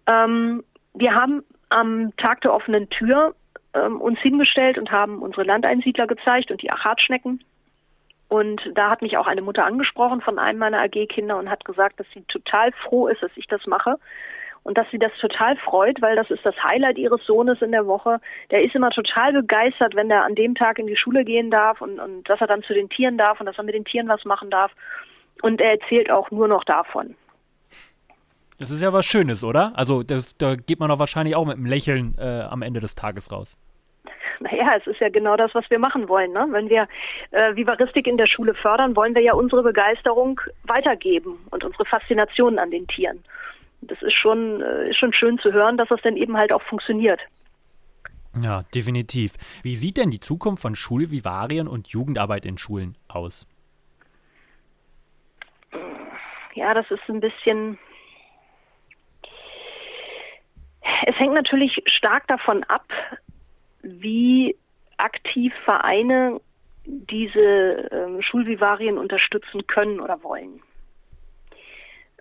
Ähm, 0.06 0.64
wir 0.94 1.14
haben 1.14 1.44
am 1.68 2.16
Tag 2.16 2.40
der 2.40 2.54
offenen 2.54 2.88
Tür 2.88 3.34
ähm, 3.74 4.00
uns 4.00 4.18
hingestellt 4.20 4.78
und 4.78 4.90
haben 4.90 5.20
unsere 5.20 5.42
Landeinsiedler 5.42 6.06
gezeigt 6.06 6.50
und 6.50 6.62
die 6.62 6.70
Achatschnecken. 6.70 7.44
Und 8.28 8.62
da 8.74 8.88
hat 8.88 9.02
mich 9.02 9.18
auch 9.18 9.26
eine 9.26 9.42
Mutter 9.42 9.66
angesprochen 9.66 10.22
von 10.22 10.38
einem 10.38 10.58
meiner 10.58 10.80
AG-Kinder 10.80 11.36
und 11.36 11.50
hat 11.50 11.66
gesagt, 11.66 12.00
dass 12.00 12.06
sie 12.14 12.22
total 12.28 12.72
froh 12.72 13.08
ist, 13.08 13.22
dass 13.22 13.36
ich 13.36 13.46
das 13.46 13.66
mache 13.66 13.98
und 14.64 14.78
dass 14.78 14.86
sie 14.90 14.98
das 14.98 15.12
total 15.20 15.56
freut, 15.56 16.00
weil 16.00 16.16
das 16.16 16.30
ist 16.30 16.44
das 16.46 16.54
Highlight 16.62 16.98
ihres 16.98 17.24
Sohnes 17.26 17.60
in 17.62 17.72
der 17.72 17.86
Woche. 17.86 18.20
Der 18.50 18.62
ist 18.62 18.74
immer 18.74 18.90
total 18.90 19.32
begeistert, 19.32 19.94
wenn 19.94 20.10
er 20.10 20.24
an 20.24 20.34
dem 20.34 20.54
Tag 20.54 20.78
in 20.78 20.86
die 20.86 20.96
Schule 20.96 21.24
gehen 21.24 21.50
darf 21.50 21.80
und, 21.80 21.98
und 21.98 22.28
dass 22.28 22.40
er 22.40 22.46
dann 22.46 22.62
zu 22.62 22.72
den 22.72 22.88
Tieren 22.88 23.18
darf 23.18 23.40
und 23.40 23.46
dass 23.46 23.58
er 23.58 23.64
mit 23.64 23.74
den 23.74 23.84
Tieren 23.84 24.08
was 24.08 24.24
machen 24.24 24.50
darf. 24.50 24.70
Und 25.42 25.60
er 25.60 25.72
erzählt 25.72 26.10
auch 26.10 26.30
nur 26.30 26.46
noch 26.46 26.64
davon. 26.64 27.16
Das 28.58 28.70
ist 28.70 28.80
ja 28.80 28.92
was 28.92 29.06
Schönes, 29.06 29.42
oder? 29.42 29.72
Also 29.74 30.04
das, 30.04 30.36
da 30.36 30.54
geht 30.54 30.78
man 30.78 30.88
doch 30.88 31.00
wahrscheinlich 31.00 31.34
auch 31.34 31.44
mit 31.44 31.56
einem 31.56 31.66
Lächeln 31.66 32.14
äh, 32.18 32.42
am 32.42 32.62
Ende 32.62 32.78
des 32.78 32.94
Tages 32.94 33.32
raus. 33.32 33.58
Naja, 34.38 34.74
es 34.76 34.86
ist 34.86 35.00
ja 35.00 35.08
genau 35.08 35.36
das, 35.36 35.54
was 35.54 35.68
wir 35.70 35.78
machen 35.78 36.08
wollen. 36.08 36.32
Ne? 36.32 36.46
Wenn 36.50 36.68
wir 36.68 36.88
äh, 37.30 37.54
Vivaristik 37.56 38.06
in 38.06 38.16
der 38.16 38.26
Schule 38.26 38.54
fördern, 38.54 38.96
wollen 38.96 39.14
wir 39.14 39.22
ja 39.22 39.34
unsere 39.34 39.62
Begeisterung 39.62 40.40
weitergeben 40.64 41.38
und 41.50 41.64
unsere 41.64 41.84
Faszination 41.84 42.58
an 42.58 42.70
den 42.70 42.86
Tieren. 42.86 43.22
Das 43.82 44.00
ist 44.02 44.14
schon, 44.14 44.62
äh, 44.62 44.90
ist 44.90 44.98
schon 44.98 45.12
schön 45.12 45.38
zu 45.38 45.52
hören, 45.52 45.76
dass 45.76 45.88
das 45.88 46.00
dann 46.02 46.16
eben 46.16 46.36
halt 46.36 46.52
auch 46.52 46.62
funktioniert. 46.62 47.20
Ja, 48.40 48.62
definitiv. 48.74 49.34
Wie 49.62 49.76
sieht 49.76 49.98
denn 49.98 50.10
die 50.10 50.20
Zukunft 50.20 50.62
von 50.62 50.74
Schulvivarien 50.74 51.68
und 51.68 51.88
Jugendarbeit 51.88 52.46
in 52.46 52.56
Schulen 52.56 52.96
aus? 53.08 53.46
Ja, 56.54 56.74
das 56.74 56.90
ist 56.90 57.02
ein 57.08 57.20
bisschen. 57.20 57.78
Es 61.06 61.18
hängt 61.18 61.34
natürlich 61.34 61.82
stark 61.86 62.26
davon 62.28 62.64
ab, 62.64 62.86
wie 63.82 64.56
aktiv 64.96 65.52
Vereine 65.64 66.40
diese 66.84 67.88
ähm, 67.92 68.22
Schulvivarien 68.22 68.98
unterstützen 68.98 69.66
können 69.66 70.00
oder 70.00 70.22
wollen. 70.22 70.60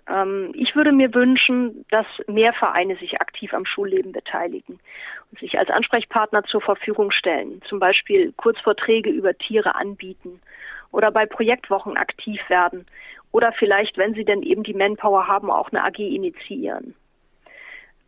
Ähm, 0.08 0.52
ich 0.54 0.74
würde 0.74 0.92
mir 0.92 1.14
wünschen, 1.14 1.84
dass 1.90 2.06
mehr 2.26 2.52
Vereine 2.52 2.96
sich 2.96 3.20
aktiv 3.20 3.52
am 3.54 3.66
Schulleben 3.66 4.12
beteiligen 4.12 4.80
und 5.30 5.38
sich 5.38 5.58
als 5.58 5.70
Ansprechpartner 5.70 6.44
zur 6.44 6.60
Verfügung 6.60 7.10
stellen, 7.10 7.60
zum 7.68 7.78
Beispiel 7.78 8.32
Kurzvorträge 8.32 9.10
über 9.10 9.36
Tiere 9.36 9.74
anbieten 9.74 10.40
oder 10.90 11.10
bei 11.10 11.26
Projektwochen 11.26 11.96
aktiv 11.96 12.40
werden 12.48 12.86
oder 13.30 13.52
vielleicht, 13.52 13.96
wenn 13.96 14.14
sie 14.14 14.24
denn 14.24 14.42
eben 14.42 14.62
die 14.62 14.74
Manpower 14.74 15.26
haben, 15.26 15.50
auch 15.50 15.70
eine 15.70 15.84
AG 15.84 15.98
initiieren. 15.98 16.94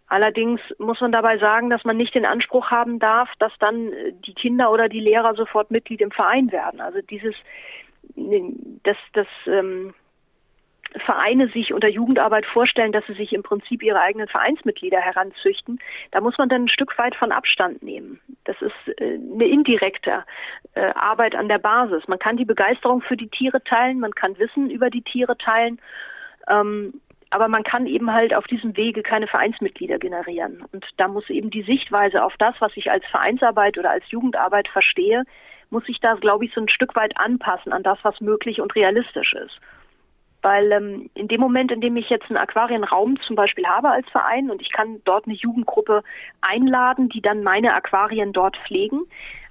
Allerdings 0.06 0.60
muss 0.78 1.00
man 1.00 1.12
dabei 1.12 1.38
sagen, 1.38 1.70
dass 1.70 1.82
man 1.84 1.96
nicht 1.96 2.14
den 2.14 2.26
Anspruch 2.26 2.70
haben 2.70 2.98
darf, 2.98 3.30
dass 3.38 3.52
dann 3.58 3.92
äh, 3.92 4.12
die 4.26 4.34
Kinder 4.34 4.70
oder 4.70 4.88
die 4.88 5.00
Lehrer 5.00 5.34
sofort 5.34 5.70
Mitglied 5.70 6.02
im 6.02 6.10
Verein 6.10 6.52
werden. 6.52 6.80
Also 6.80 7.00
dieses, 7.00 7.34
das, 8.82 8.96
das 9.14 9.26
ähm, 9.46 9.94
Vereine 11.04 11.48
sich 11.48 11.72
unter 11.72 11.88
Jugendarbeit 11.88 12.46
vorstellen, 12.46 12.92
dass 12.92 13.06
sie 13.06 13.14
sich 13.14 13.32
im 13.32 13.42
Prinzip 13.42 13.82
ihre 13.82 14.00
eigenen 14.00 14.28
Vereinsmitglieder 14.28 15.00
heranzüchten, 15.00 15.80
da 16.12 16.20
muss 16.20 16.38
man 16.38 16.48
dann 16.48 16.64
ein 16.64 16.68
Stück 16.68 16.96
weit 16.98 17.14
von 17.16 17.32
Abstand 17.32 17.82
nehmen. 17.82 18.20
Das 18.44 18.56
ist 18.60 19.00
äh, 19.00 19.14
eine 19.14 19.46
indirekte 19.46 20.24
äh, 20.74 20.92
Arbeit 20.94 21.34
an 21.34 21.48
der 21.48 21.58
Basis. 21.58 22.06
Man 22.06 22.18
kann 22.18 22.36
die 22.36 22.44
Begeisterung 22.44 23.02
für 23.02 23.16
die 23.16 23.28
Tiere 23.28 23.62
teilen, 23.64 24.00
man 24.00 24.14
kann 24.14 24.38
Wissen 24.38 24.70
über 24.70 24.90
die 24.90 25.02
Tiere 25.02 25.36
teilen. 25.36 25.80
Ähm, 26.48 27.00
aber 27.30 27.48
man 27.48 27.64
kann 27.64 27.86
eben 27.86 28.12
halt 28.12 28.32
auf 28.32 28.46
diesem 28.46 28.76
Wege 28.76 29.02
keine 29.02 29.26
Vereinsmitglieder 29.26 29.98
generieren. 29.98 30.64
Und 30.72 30.86
da 30.98 31.08
muss 31.08 31.28
eben 31.30 31.50
die 31.50 31.62
Sichtweise 31.62 32.22
auf 32.22 32.34
das, 32.38 32.54
was 32.60 32.70
ich 32.76 32.92
als 32.92 33.04
Vereinsarbeit 33.06 33.76
oder 33.76 33.90
als 33.90 34.08
Jugendarbeit 34.08 34.68
verstehe, 34.68 35.24
muss 35.70 35.82
ich 35.88 35.98
da, 35.98 36.14
glaube 36.14 36.44
ich, 36.44 36.54
so 36.54 36.60
ein 36.60 36.68
Stück 36.68 36.94
weit 36.94 37.18
anpassen 37.18 37.72
an 37.72 37.82
das, 37.82 37.98
was 38.02 38.20
möglich 38.20 38.60
und 38.60 38.76
realistisch 38.76 39.32
ist. 39.32 39.58
Weil 40.44 40.72
ähm, 40.72 41.08
in 41.14 41.26
dem 41.26 41.40
Moment, 41.40 41.72
in 41.72 41.80
dem 41.80 41.96
ich 41.96 42.10
jetzt 42.10 42.26
einen 42.28 42.36
Aquarienraum 42.36 43.18
zum 43.26 43.34
Beispiel 43.34 43.66
habe 43.66 43.88
als 43.88 44.06
Verein 44.10 44.50
und 44.50 44.60
ich 44.60 44.70
kann 44.70 45.00
dort 45.04 45.24
eine 45.24 45.34
Jugendgruppe 45.34 46.02
einladen, 46.42 47.08
die 47.08 47.22
dann 47.22 47.42
meine 47.42 47.72
Aquarien 47.72 48.34
dort 48.34 48.58
pflegen, 48.58 49.06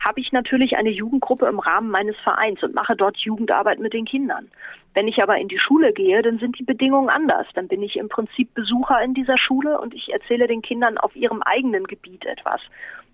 habe 0.05 0.19
ich 0.19 0.31
natürlich 0.31 0.77
eine 0.77 0.91
Jugendgruppe 0.91 1.47
im 1.47 1.57
Rahmen 1.57 1.89
meines 1.89 2.15
Vereins 2.17 2.61
und 2.61 2.75
mache 2.75 2.95
dort 2.95 3.17
Jugendarbeit 3.17 3.79
mit 3.79 3.93
den 3.93 4.05
Kindern. 4.05 4.51
Wenn 4.93 5.07
ich 5.07 5.23
aber 5.23 5.35
in 5.39 5.47
die 5.47 5.57
Schule 5.57 5.93
gehe, 5.93 6.21
dann 6.21 6.37
sind 6.37 6.59
die 6.59 6.63
Bedingungen 6.63 7.09
anders. 7.09 7.47
Dann 7.55 7.67
bin 7.67 7.81
ich 7.81 7.95
im 7.95 8.09
Prinzip 8.09 8.53
Besucher 8.53 9.01
in 9.01 9.15
dieser 9.15 9.39
Schule 9.39 9.81
und 9.81 9.95
ich 9.95 10.13
erzähle 10.13 10.45
den 10.45 10.61
Kindern 10.61 10.99
auf 10.99 11.15
ihrem 11.15 11.41
eigenen 11.41 11.85
Gebiet 11.85 12.23
etwas. 12.27 12.61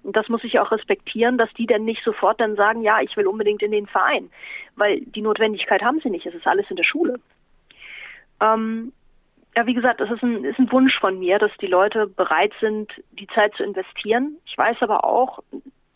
Und 0.03 0.17
das 0.17 0.27
muss 0.27 0.43
ich 0.43 0.59
auch 0.59 0.71
respektieren, 0.71 1.37
dass 1.37 1.53
die 1.53 1.65
dann 1.65 1.85
nicht 1.85 2.03
sofort 2.03 2.41
dann 2.41 2.57
sagen, 2.57 2.81
ja, 2.81 2.99
ich 2.99 3.15
will 3.15 3.27
unbedingt 3.27 3.63
in 3.63 3.71
den 3.71 3.87
Verein, 3.87 4.29
weil 4.75 4.99
die 4.99 5.21
Notwendigkeit 5.21 5.81
haben 5.81 6.01
sie 6.01 6.09
nicht. 6.09 6.25
Es 6.25 6.35
ist 6.35 6.45
alles 6.45 6.69
in 6.69 6.75
der 6.75 6.83
Schule. 6.83 7.21
Ähm, 8.41 8.93
ja, 9.56 9.65
wie 9.65 9.73
gesagt, 9.73 9.99
es 9.99 10.12
ist 10.12 10.23
ein, 10.23 10.43
ist 10.43 10.60
ein 10.60 10.71
Wunsch 10.71 10.97
von 10.99 11.19
mir, 11.19 11.39
dass 11.39 11.52
die 11.60 11.67
Leute 11.67 12.08
bereit 12.08 12.54
sind, 12.62 12.91
die 13.12 13.28
Zeit 13.28 13.54
zu 13.56 13.63
investieren. 13.63 14.38
Ich 14.45 14.58
weiß 14.58 14.78
aber 14.82 15.04
auch, 15.04 15.39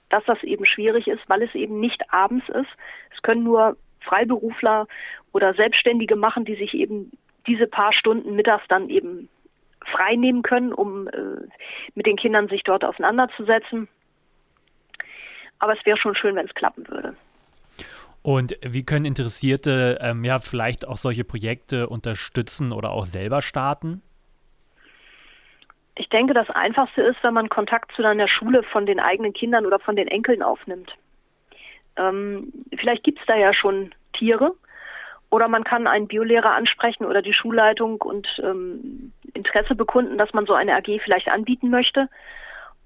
dass 0.10 0.24
das 0.26 0.42
eben 0.44 0.66
schwierig 0.66 1.08
ist, 1.08 1.22
weil 1.28 1.44
es 1.44 1.54
eben 1.56 1.80
nicht 1.80 2.12
abends 2.12 2.48
ist. 2.50 2.70
Es 3.16 3.22
können 3.22 3.44
nur 3.44 3.78
Freiberufler 4.02 4.88
oder 5.32 5.54
Selbstständige 5.54 6.16
machen, 6.16 6.46
die 6.46 6.56
sich 6.56 6.74
eben 6.74 7.12
diese 7.48 7.68
paar 7.68 7.94
Stunden 7.94 8.36
mittags 8.36 8.64
dann 8.68 8.90
eben 8.90 9.30
frei 9.92 10.16
nehmen 10.16 10.42
können, 10.42 10.74
um 10.74 11.08
äh, 11.08 11.48
mit 11.96 12.06
den 12.06 12.16
Kindern 12.16 12.48
sich 12.48 12.64
dort 12.64 12.84
auseinanderzusetzen. 12.84 13.88
Aber 15.60 15.78
es 15.78 15.86
wäre 15.86 15.98
schon 15.98 16.16
schön, 16.16 16.36
wenn 16.36 16.46
es 16.46 16.54
klappen 16.54 16.88
würde. 16.88 17.16
Und 18.24 18.58
wie 18.62 18.86
können 18.86 19.04
Interessierte 19.04 20.00
ähm, 20.02 20.24
ja 20.24 20.40
vielleicht 20.40 20.88
auch 20.88 20.96
solche 20.96 21.26
Projekte 21.26 21.90
unterstützen 21.90 22.72
oder 22.72 22.92
auch 22.92 23.06
selber 23.06 23.42
starten? 23.42 24.02
Ich 25.96 26.08
denke, 26.10 26.34
das 26.34 26.50
Einfachste 26.50 27.02
ist, 27.02 27.22
wenn 27.22 27.34
man 27.34 27.50
Kontakt 27.50 27.92
zu 27.96 28.04
einer 28.04 28.30
Schule 28.30 28.64
von 28.64 28.86
den 28.86 29.00
eigenen 29.00 29.34
Kindern 29.34 29.66
oder 29.66 29.78
von 29.78 29.98
den 29.98 30.08
Enkeln 30.08 30.42
aufnimmt. 30.42 30.92
Ähm, 31.98 32.52
vielleicht 32.78 33.04
gibt 33.04 33.20
es 33.20 33.26
da 33.28 33.36
ja 33.36 33.54
schon 33.54 33.94
Tiere 34.14 34.56
oder 35.30 35.50
man 35.50 35.66
kann 35.66 35.86
einen 35.86 36.08
Biolehrer 36.08 36.56
ansprechen 36.56 37.06
oder 37.06 37.22
die 37.22 37.34
Schulleitung 37.34 38.02
und 38.02 38.28
ähm, 38.42 39.12
Interesse 39.34 39.76
bekunden, 39.76 40.18
dass 40.18 40.34
man 40.34 40.46
so 40.46 40.54
eine 40.54 40.76
AG 40.76 41.02
vielleicht 41.04 41.28
anbieten 41.28 41.70
möchte 41.70 42.08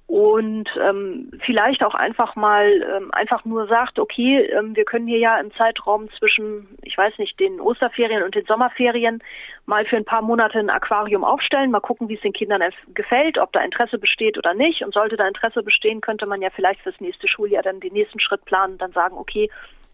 und 0.07 0.69
ähm, 0.81 1.29
vielleicht 1.45 1.83
auch 1.83 1.93
einfach 1.93 2.37
mal 2.37 2.65
ähm, 2.65 3.11
einfach 3.11 3.43
nur 3.43 3.67
sagt, 3.67 3.99
okay, 3.99 4.39
ähm, 4.45 4.73
wir 4.73 4.85
können 4.85 5.05
hier 5.05 5.19
ja 5.19 5.37
im 5.37 5.53
Zeitraum 5.55 6.09
zwischen, 6.17 6.77
ich 6.83 6.97
weiß 6.97 7.17
nicht, 7.17 7.37
den 7.41 7.59
Osterferien 7.59 8.23
und 8.23 8.33
den 8.33 8.45
Sommerferien 8.45 9.21
mal 9.65 9.85
für 9.85 9.97
ein 9.97 10.05
paar 10.05 10.21
Monate 10.21 10.59
ein 10.59 10.69
Aquarium 10.69 11.25
aufstellen, 11.25 11.71
mal 11.71 11.81
gucken, 11.81 12.07
wie 12.07 12.15
es 12.15 12.21
den 12.21 12.31
Kindern 12.31 12.63
gefällt, 12.93 13.37
ob 13.37 13.51
da 13.51 13.59
Interesse 13.59 13.97
besteht 13.97 14.37
oder 14.37 14.53
nicht. 14.53 14.81
Und 14.81 14.93
sollte 14.93 15.17
da 15.17 15.27
Interesse 15.27 15.61
bestehen, 15.61 15.99
könnte 15.99 16.25
man 16.25 16.41
ja 16.41 16.51
vielleicht 16.51 16.79
fürs 16.83 17.01
nächste 17.01 17.27
Schuljahr 17.27 17.61
dann 17.61 17.81
den 17.81 17.91
nächsten 17.91 18.21
Schritt 18.21 18.45
planen 18.45 18.77
dann 18.77 18.93
sagen, 18.93 19.17
okay, 19.17 19.49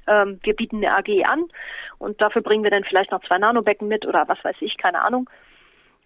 ähm, 0.05 0.39
wir 0.43 0.55
bieten 0.55 0.77
eine 0.77 0.95
AG 0.95 1.25
an 1.25 1.45
und 1.97 2.21
dafür 2.21 2.43
bringen 2.43 2.63
wir 2.63 2.71
dann 2.71 2.83
vielleicht 2.83 3.11
noch 3.11 3.23
zwei 3.23 3.39
Nanobecken 3.39 3.87
mit 3.87 4.05
oder 4.05 4.27
was 4.27 4.43
weiß 4.43 4.57
ich, 4.59 4.77
keine 4.77 5.01
Ahnung. 5.01 5.27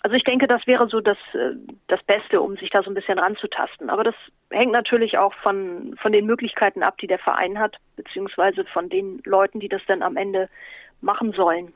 Also 0.07 0.15
ich 0.15 0.23
denke, 0.23 0.47
das 0.47 0.65
wäre 0.65 0.87
so 0.87 1.01
das, 1.01 1.17
äh, 1.33 1.57
das 1.89 2.01
Beste, 2.03 2.39
um 2.39 2.55
sich 2.55 2.69
da 2.69 2.81
so 2.81 2.89
ein 2.89 2.93
bisschen 2.93 3.19
ranzutasten. 3.19 3.89
Aber 3.89 4.05
das 4.05 4.15
hängt 4.51 4.71
natürlich 4.71 5.17
auch 5.17 5.33
von, 5.43 5.97
von 6.01 6.13
den 6.13 6.25
Möglichkeiten 6.25 6.81
ab, 6.81 6.97
die 6.99 7.07
der 7.07 7.19
Verein 7.19 7.59
hat, 7.59 7.75
beziehungsweise 7.97 8.63
von 8.71 8.87
den 8.87 9.21
Leuten, 9.25 9.59
die 9.59 9.67
das 9.67 9.81
dann 9.85 10.01
am 10.01 10.15
Ende 10.15 10.47
machen 11.01 11.33
sollen. 11.33 11.73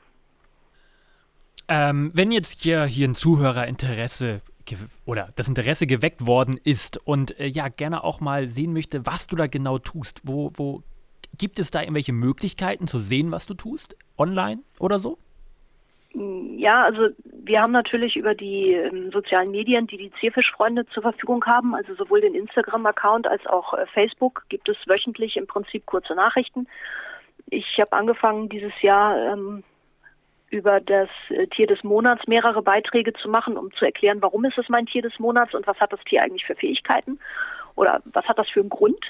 Ähm, 1.68 2.10
wenn 2.14 2.32
jetzt 2.32 2.62
hier, 2.62 2.84
hier 2.84 3.06
ein 3.06 3.14
Zuhörer 3.14 3.66
Interesse 3.66 4.40
oder 5.04 5.28
das 5.36 5.48
Interesse 5.48 5.86
geweckt 5.86 6.24
worden 6.24 6.58
ist 6.64 7.06
und 7.06 7.38
äh, 7.38 7.48
ja 7.48 7.68
gerne 7.68 8.02
auch 8.02 8.20
mal 8.20 8.48
sehen 8.48 8.72
möchte, 8.72 9.04
was 9.04 9.26
du 9.26 9.36
da 9.36 9.46
genau 9.46 9.78
tust, 9.78 10.22
wo, 10.24 10.52
wo 10.54 10.82
gibt 11.36 11.58
es 11.58 11.70
da 11.70 11.82
irgendwelche 11.82 12.14
Möglichkeiten 12.14 12.86
zu 12.86 12.98
sehen, 12.98 13.30
was 13.30 13.44
du 13.44 13.52
tust? 13.52 13.94
Online 14.16 14.62
oder 14.78 14.98
so? 14.98 15.18
Ja, 16.14 16.84
also 16.84 17.08
wir 17.24 17.62
haben 17.62 17.72
natürlich 17.72 18.16
über 18.16 18.34
die 18.34 18.72
ähm, 18.72 19.10
sozialen 19.10 19.50
Medien, 19.50 19.86
die 19.86 19.96
die 19.96 20.12
Zierfischfreunde 20.20 20.86
zur 20.86 21.02
Verfügung 21.02 21.44
haben, 21.46 21.74
also 21.74 21.94
sowohl 21.94 22.20
den 22.20 22.34
Instagram-Account 22.34 23.26
als 23.26 23.46
auch 23.46 23.72
äh, 23.74 23.86
Facebook, 23.86 24.44
gibt 24.50 24.68
es 24.68 24.76
wöchentlich 24.86 25.36
im 25.36 25.46
Prinzip 25.46 25.86
kurze 25.86 26.14
Nachrichten. 26.14 26.68
Ich 27.48 27.78
habe 27.78 27.92
angefangen 27.92 28.50
dieses 28.50 28.72
Jahr 28.82 29.32
ähm, 29.32 29.64
über 30.50 30.80
das 30.80 31.08
äh, 31.30 31.46
Tier 31.46 31.66
des 31.66 31.82
Monats 31.82 32.26
mehrere 32.26 32.60
Beiträge 32.62 33.14
zu 33.14 33.30
machen, 33.30 33.56
um 33.56 33.72
zu 33.72 33.86
erklären, 33.86 34.20
warum 34.20 34.44
ist 34.44 34.58
es 34.58 34.68
mein 34.68 34.86
Tier 34.86 35.02
des 35.02 35.18
Monats 35.18 35.54
und 35.54 35.66
was 35.66 35.80
hat 35.80 35.94
das 35.94 36.04
Tier 36.04 36.22
eigentlich 36.22 36.44
für 36.44 36.54
Fähigkeiten 36.54 37.18
oder 37.74 38.02
was 38.04 38.26
hat 38.26 38.38
das 38.38 38.50
für 38.50 38.60
einen 38.60 38.68
Grund. 38.68 39.02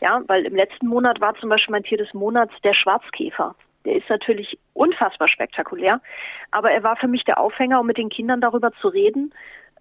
Ja, 0.00 0.20
weil 0.26 0.44
im 0.44 0.56
letzten 0.56 0.88
Monat 0.88 1.20
war 1.20 1.36
zum 1.36 1.48
Beispiel 1.48 1.72
mein 1.72 1.84
Tier 1.84 1.98
des 1.98 2.12
Monats 2.12 2.52
der 2.64 2.74
Schwarzkäfer. 2.74 3.54
Der 3.84 3.96
ist 3.96 4.08
natürlich 4.10 4.58
unfassbar 4.74 5.28
spektakulär, 5.28 6.00
aber 6.50 6.70
er 6.70 6.82
war 6.82 6.96
für 6.96 7.08
mich 7.08 7.24
der 7.24 7.38
Aufhänger, 7.38 7.80
um 7.80 7.86
mit 7.86 7.96
den 7.96 8.10
Kindern 8.10 8.40
darüber 8.40 8.72
zu 8.80 8.88
reden, 8.88 9.32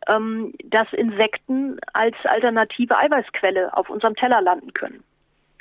ähm, 0.07 0.53
dass 0.63 0.91
Insekten 0.93 1.77
als 1.93 2.15
alternative 2.23 2.97
Eiweißquelle 2.97 3.75
auf 3.75 3.89
unserem 3.89 4.15
Teller 4.15 4.41
landen 4.41 4.73
können. 4.73 5.03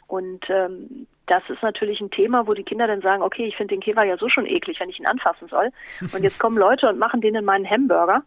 Und 0.07 0.49
ähm, 0.49 1.07
das 1.27 1.43
ist 1.51 1.63
natürlich 1.63 2.01
ein 2.01 2.11
Thema, 2.11 2.47
wo 2.47 2.55
die 2.55 2.65
Kinder 2.65 2.87
dann 2.87 3.03
sagen, 3.03 3.23
okay, 3.23 3.47
ich 3.47 3.57
finde 3.57 3.75
den 3.75 3.83
Käfer 3.83 4.05
ja 4.05 4.17
so 4.17 4.29
schon 4.29 4.47
eklig, 4.47 4.81
wenn 4.81 4.89
ich 4.89 4.99
ihn 4.99 5.07
anfassen 5.07 5.49
soll. 5.49 5.71
Und 6.01 6.23
jetzt 6.23 6.39
kommen 6.39 6.57
Leute 6.57 6.89
und 6.89 6.99
machen 6.99 7.21
den 7.21 7.35
in 7.35 7.45
meinen 7.45 7.69
Hamburger. 7.69 8.23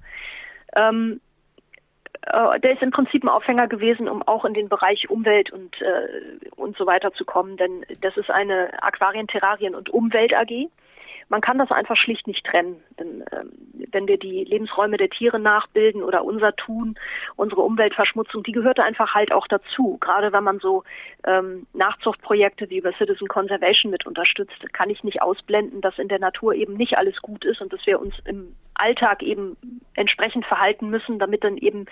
Ähm, 0.75 1.19
äh, 2.23 2.59
der 2.59 2.73
ist 2.73 2.81
im 2.81 2.91
Prinzip 2.91 3.23
ein 3.23 3.29
Aufhänger 3.29 3.67
gewesen, 3.67 4.07
um 4.07 4.21
auch 4.23 4.45
in 4.45 4.53
den 4.53 4.69
Bereich 4.69 5.09
Umwelt 5.09 5.51
und, 5.51 5.81
äh, 5.81 6.37
und 6.55 6.77
so 6.77 6.85
weiter 6.85 7.13
zu 7.13 7.25
kommen. 7.25 7.57
Denn 7.57 7.85
das 8.01 8.17
ist 8.17 8.29
eine 8.29 8.71
Aquarien, 8.81 9.27
Terrarien 9.27 9.75
und 9.75 9.89
Umwelt 9.89 10.33
AG, 10.33 10.69
man 11.31 11.39
kann 11.39 11.57
das 11.57 11.71
einfach 11.71 11.95
schlicht 11.95 12.27
nicht 12.27 12.45
trennen. 12.45 12.83
Denn 12.99 13.23
ähm, 13.31 13.51
wenn 13.91 14.05
wir 14.07 14.19
die 14.19 14.43
Lebensräume 14.43 14.97
der 14.97 15.09
Tiere 15.09 15.39
nachbilden 15.39 16.03
oder 16.03 16.25
unser 16.25 16.53
Tun, 16.57 16.99
unsere 17.37 17.61
Umweltverschmutzung, 17.61 18.43
die 18.43 18.51
gehört 18.51 18.81
einfach 18.81 19.15
halt 19.15 19.31
auch 19.31 19.47
dazu. 19.47 19.97
Gerade 20.01 20.33
wenn 20.33 20.43
man 20.43 20.59
so 20.59 20.83
ähm, 21.25 21.67
Nachzuchtprojekte 21.73 22.69
wie 22.69 22.79
über 22.79 22.91
Citizen 22.93 23.29
Conservation 23.29 23.91
mit 23.91 24.05
unterstützt, 24.05 24.73
kann 24.73 24.89
ich 24.89 25.05
nicht 25.05 25.21
ausblenden, 25.21 25.79
dass 25.79 25.97
in 25.99 26.09
der 26.09 26.19
Natur 26.19 26.53
eben 26.53 26.73
nicht 26.73 26.97
alles 26.97 27.21
gut 27.21 27.45
ist 27.45 27.61
und 27.61 27.71
dass 27.71 27.85
wir 27.85 28.01
uns 28.01 28.13
im 28.25 28.57
Alltag 28.75 29.21
eben 29.23 29.57
entsprechend 29.95 30.45
verhalten 30.45 30.89
müssen, 30.89 31.19
damit 31.19 31.43
dann 31.43 31.57
eben 31.57 31.85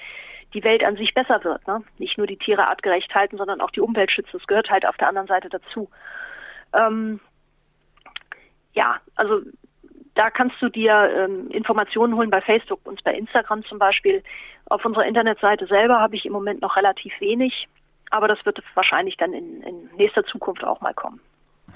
die 0.54 0.64
Welt 0.64 0.84
an 0.84 0.96
sich 0.96 1.14
besser 1.14 1.44
wird. 1.44 1.68
Ne? 1.68 1.84
Nicht 1.98 2.18
nur 2.18 2.28
die 2.28 2.38
Tiere 2.38 2.70
artgerecht 2.70 3.14
halten, 3.14 3.38
sondern 3.38 3.62
auch 3.62 3.72
die 3.72 3.82
Umwelt 3.82 4.12
schützen. 4.12 4.32
Das 4.34 4.48
gehört 4.48 4.70
halt 4.70 4.86
auf 4.86 4.98
der 4.98 5.10
anderen 5.10 5.28
Seite 5.28 5.50
dazu. 5.50 5.90
Ähm, 6.74 7.20
ja, 8.74 9.00
also 9.16 9.42
da 10.16 10.30
kannst 10.30 10.62
du 10.62 10.70
dir 10.70 11.12
ähm, 11.16 11.50
Informationen 11.52 12.16
holen 12.16 12.30
bei 12.30 12.42
Facebook 12.42 12.82
und 12.84 13.04
bei 13.04 13.14
Instagram 13.14 13.64
zum 13.66 13.80
Beispiel. 13.80 14.24
Auf 14.66 14.84
unserer 14.86 15.06
Internetseite 15.06 15.66
selber 15.68 16.00
habe 16.00 16.16
ich 16.16 16.26
im 16.26 16.34
Moment 16.34 16.62
noch 16.62 16.76
relativ 16.76 17.14
wenig, 17.20 17.68
aber 18.10 18.28
das 18.28 18.44
wird 18.46 18.62
wahrscheinlich 18.76 19.18
dann 19.18 19.34
in, 19.34 19.62
in 19.64 19.90
nächster 19.98 20.24
Zukunft 20.26 20.64
auch 20.64 20.82
mal 20.82 20.94
kommen. 20.94 21.20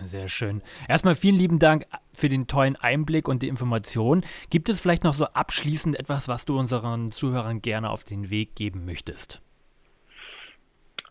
Sehr 0.03 0.27
schön. 0.27 0.62
Erstmal 0.88 1.15
vielen 1.15 1.36
lieben 1.36 1.60
Dank 1.60 1.86
für 2.13 2.29
den 2.29 2.47
tollen 2.47 2.75
Einblick 2.75 3.27
und 3.27 3.41
die 3.41 3.47
Information. 3.47 4.23
Gibt 4.49 4.69
es 4.69 4.79
vielleicht 4.79 5.03
noch 5.03 5.13
so 5.13 5.25
abschließend 5.25 5.97
etwas, 5.99 6.27
was 6.27 6.45
du 6.45 6.58
unseren 6.58 7.12
Zuhörern 7.12 7.62
gerne 7.62 7.89
auf 7.89 8.03
den 8.03 8.29
Weg 8.29 8.56
geben 8.56 8.86
möchtest? 8.86 9.41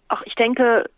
Ach, 0.09 0.23
ich 0.27 0.35
denke, 0.35 0.91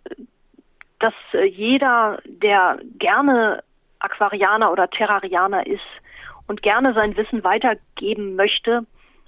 dass 0.99 1.15
äh, 1.33 1.45
jeder, 1.45 2.19
der 2.25 2.81
gerne 2.99 3.63
Aquarianer 4.01 4.73
oder 4.73 4.89
Terrarianer 4.91 5.67
ist 5.67 5.81
und 6.47 6.63
gerne 6.63 6.95
sein 6.95 7.17
Wissen 7.17 7.45
weitergeben 7.45 8.37
möchte, 8.37 8.87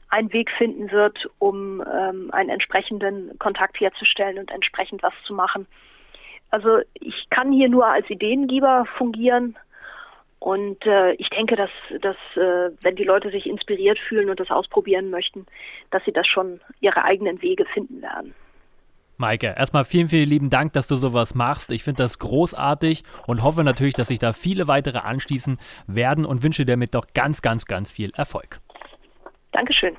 einen 0.09 0.33
Weg 0.33 0.51
finden 0.51 0.91
wird, 0.91 1.29
um 1.39 1.83
ähm, 1.83 2.31
einen 2.33 2.51
entsprechenden 2.51 3.39
Kontakt 3.39 3.81
herzustellen 3.81 4.39
und 4.39 4.51
entsprechend 4.51 5.03
was 5.03 5.15
zu 5.25 5.35
machen. 5.35 5.67
Also 6.51 6.79
ich 6.95 7.29
kann 7.31 7.53
hier 7.53 7.69
nur 7.69 7.87
als 7.87 8.09
Ideengeber 8.09 8.87
fungieren 8.97 9.57
und 10.39 10.85
äh, 10.87 11.13
ich 11.15 11.29
denke, 11.31 11.57
dass, 11.57 11.71
dass 12.01 12.17
äh, 12.37 12.71
wenn 12.81 12.97
die 12.97 13.05
Leute 13.05 13.31
sich 13.31 13.47
inspiriert 13.47 13.99
fühlen 13.99 14.31
und 14.31 14.39
das 14.39 14.51
ausprobieren 14.51 15.11
möchten, 15.11 15.47
dass 15.91 16.05
sie 16.05 16.13
das 16.13 16.27
schon 16.27 16.61
ihre 16.81 17.05
eigenen 17.05 17.43
Wege 17.43 17.65
finden 17.67 18.01
werden. 18.03 18.35
Maike, 19.19 19.55
erstmal 19.57 19.85
vielen, 19.85 20.09
vielen 20.09 20.29
lieben 20.29 20.51
Dank, 20.51 20.75
dass 20.75 20.89
du 20.89 20.97
sowas 20.97 21.35
machst. 21.35 21.73
Ich 21.73 21.83
finde 21.83 22.03
das 22.03 22.19
großartig 22.19 23.03
und 23.27 23.43
hoffe 23.43 23.65
natürlich, 23.65 23.95
dass 23.95 24.09
sich 24.09 24.19
da 24.19 24.33
viele 24.35 24.69
weitere 24.69 24.99
anschließen 24.99 25.59
werden 25.87 26.27
und 26.27 26.43
wünsche 26.43 26.65
dir 26.65 26.73
damit 26.73 26.95
doch 26.95 27.07
ganz, 27.15 27.41
ganz, 27.41 27.65
ganz 27.65 27.91
viel 27.91 28.13
Erfolg. 28.15 28.61
Dankeschön. 29.53 29.97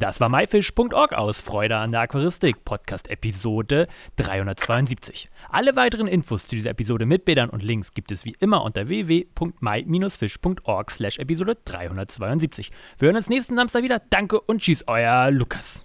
Das 0.00 0.20
war 0.20 0.28
myfish.org 0.28 1.12
aus 1.12 1.40
Freude 1.40 1.76
an 1.76 1.90
der 1.90 2.02
Aquaristik, 2.02 2.64
Podcast 2.64 3.10
Episode 3.10 3.88
372. 4.16 5.28
Alle 5.50 5.74
weiteren 5.74 6.06
Infos 6.06 6.46
zu 6.46 6.54
dieser 6.54 6.70
Episode 6.70 7.04
mit 7.04 7.24
Bildern 7.24 7.50
und 7.50 7.64
Links 7.64 7.94
gibt 7.94 8.12
es 8.12 8.24
wie 8.24 8.36
immer 8.38 8.62
unter 8.62 8.86
www.my-fish.org 8.86 10.90
slash 10.92 11.18
Episode 11.18 11.56
372. 11.64 12.70
Wir 12.98 13.06
hören 13.06 13.16
uns 13.16 13.28
nächsten 13.28 13.56
Samstag 13.56 13.82
wieder. 13.82 14.00
Danke 14.10 14.40
und 14.40 14.60
tschüss, 14.60 14.84
euer 14.86 15.32
Lukas. 15.32 15.84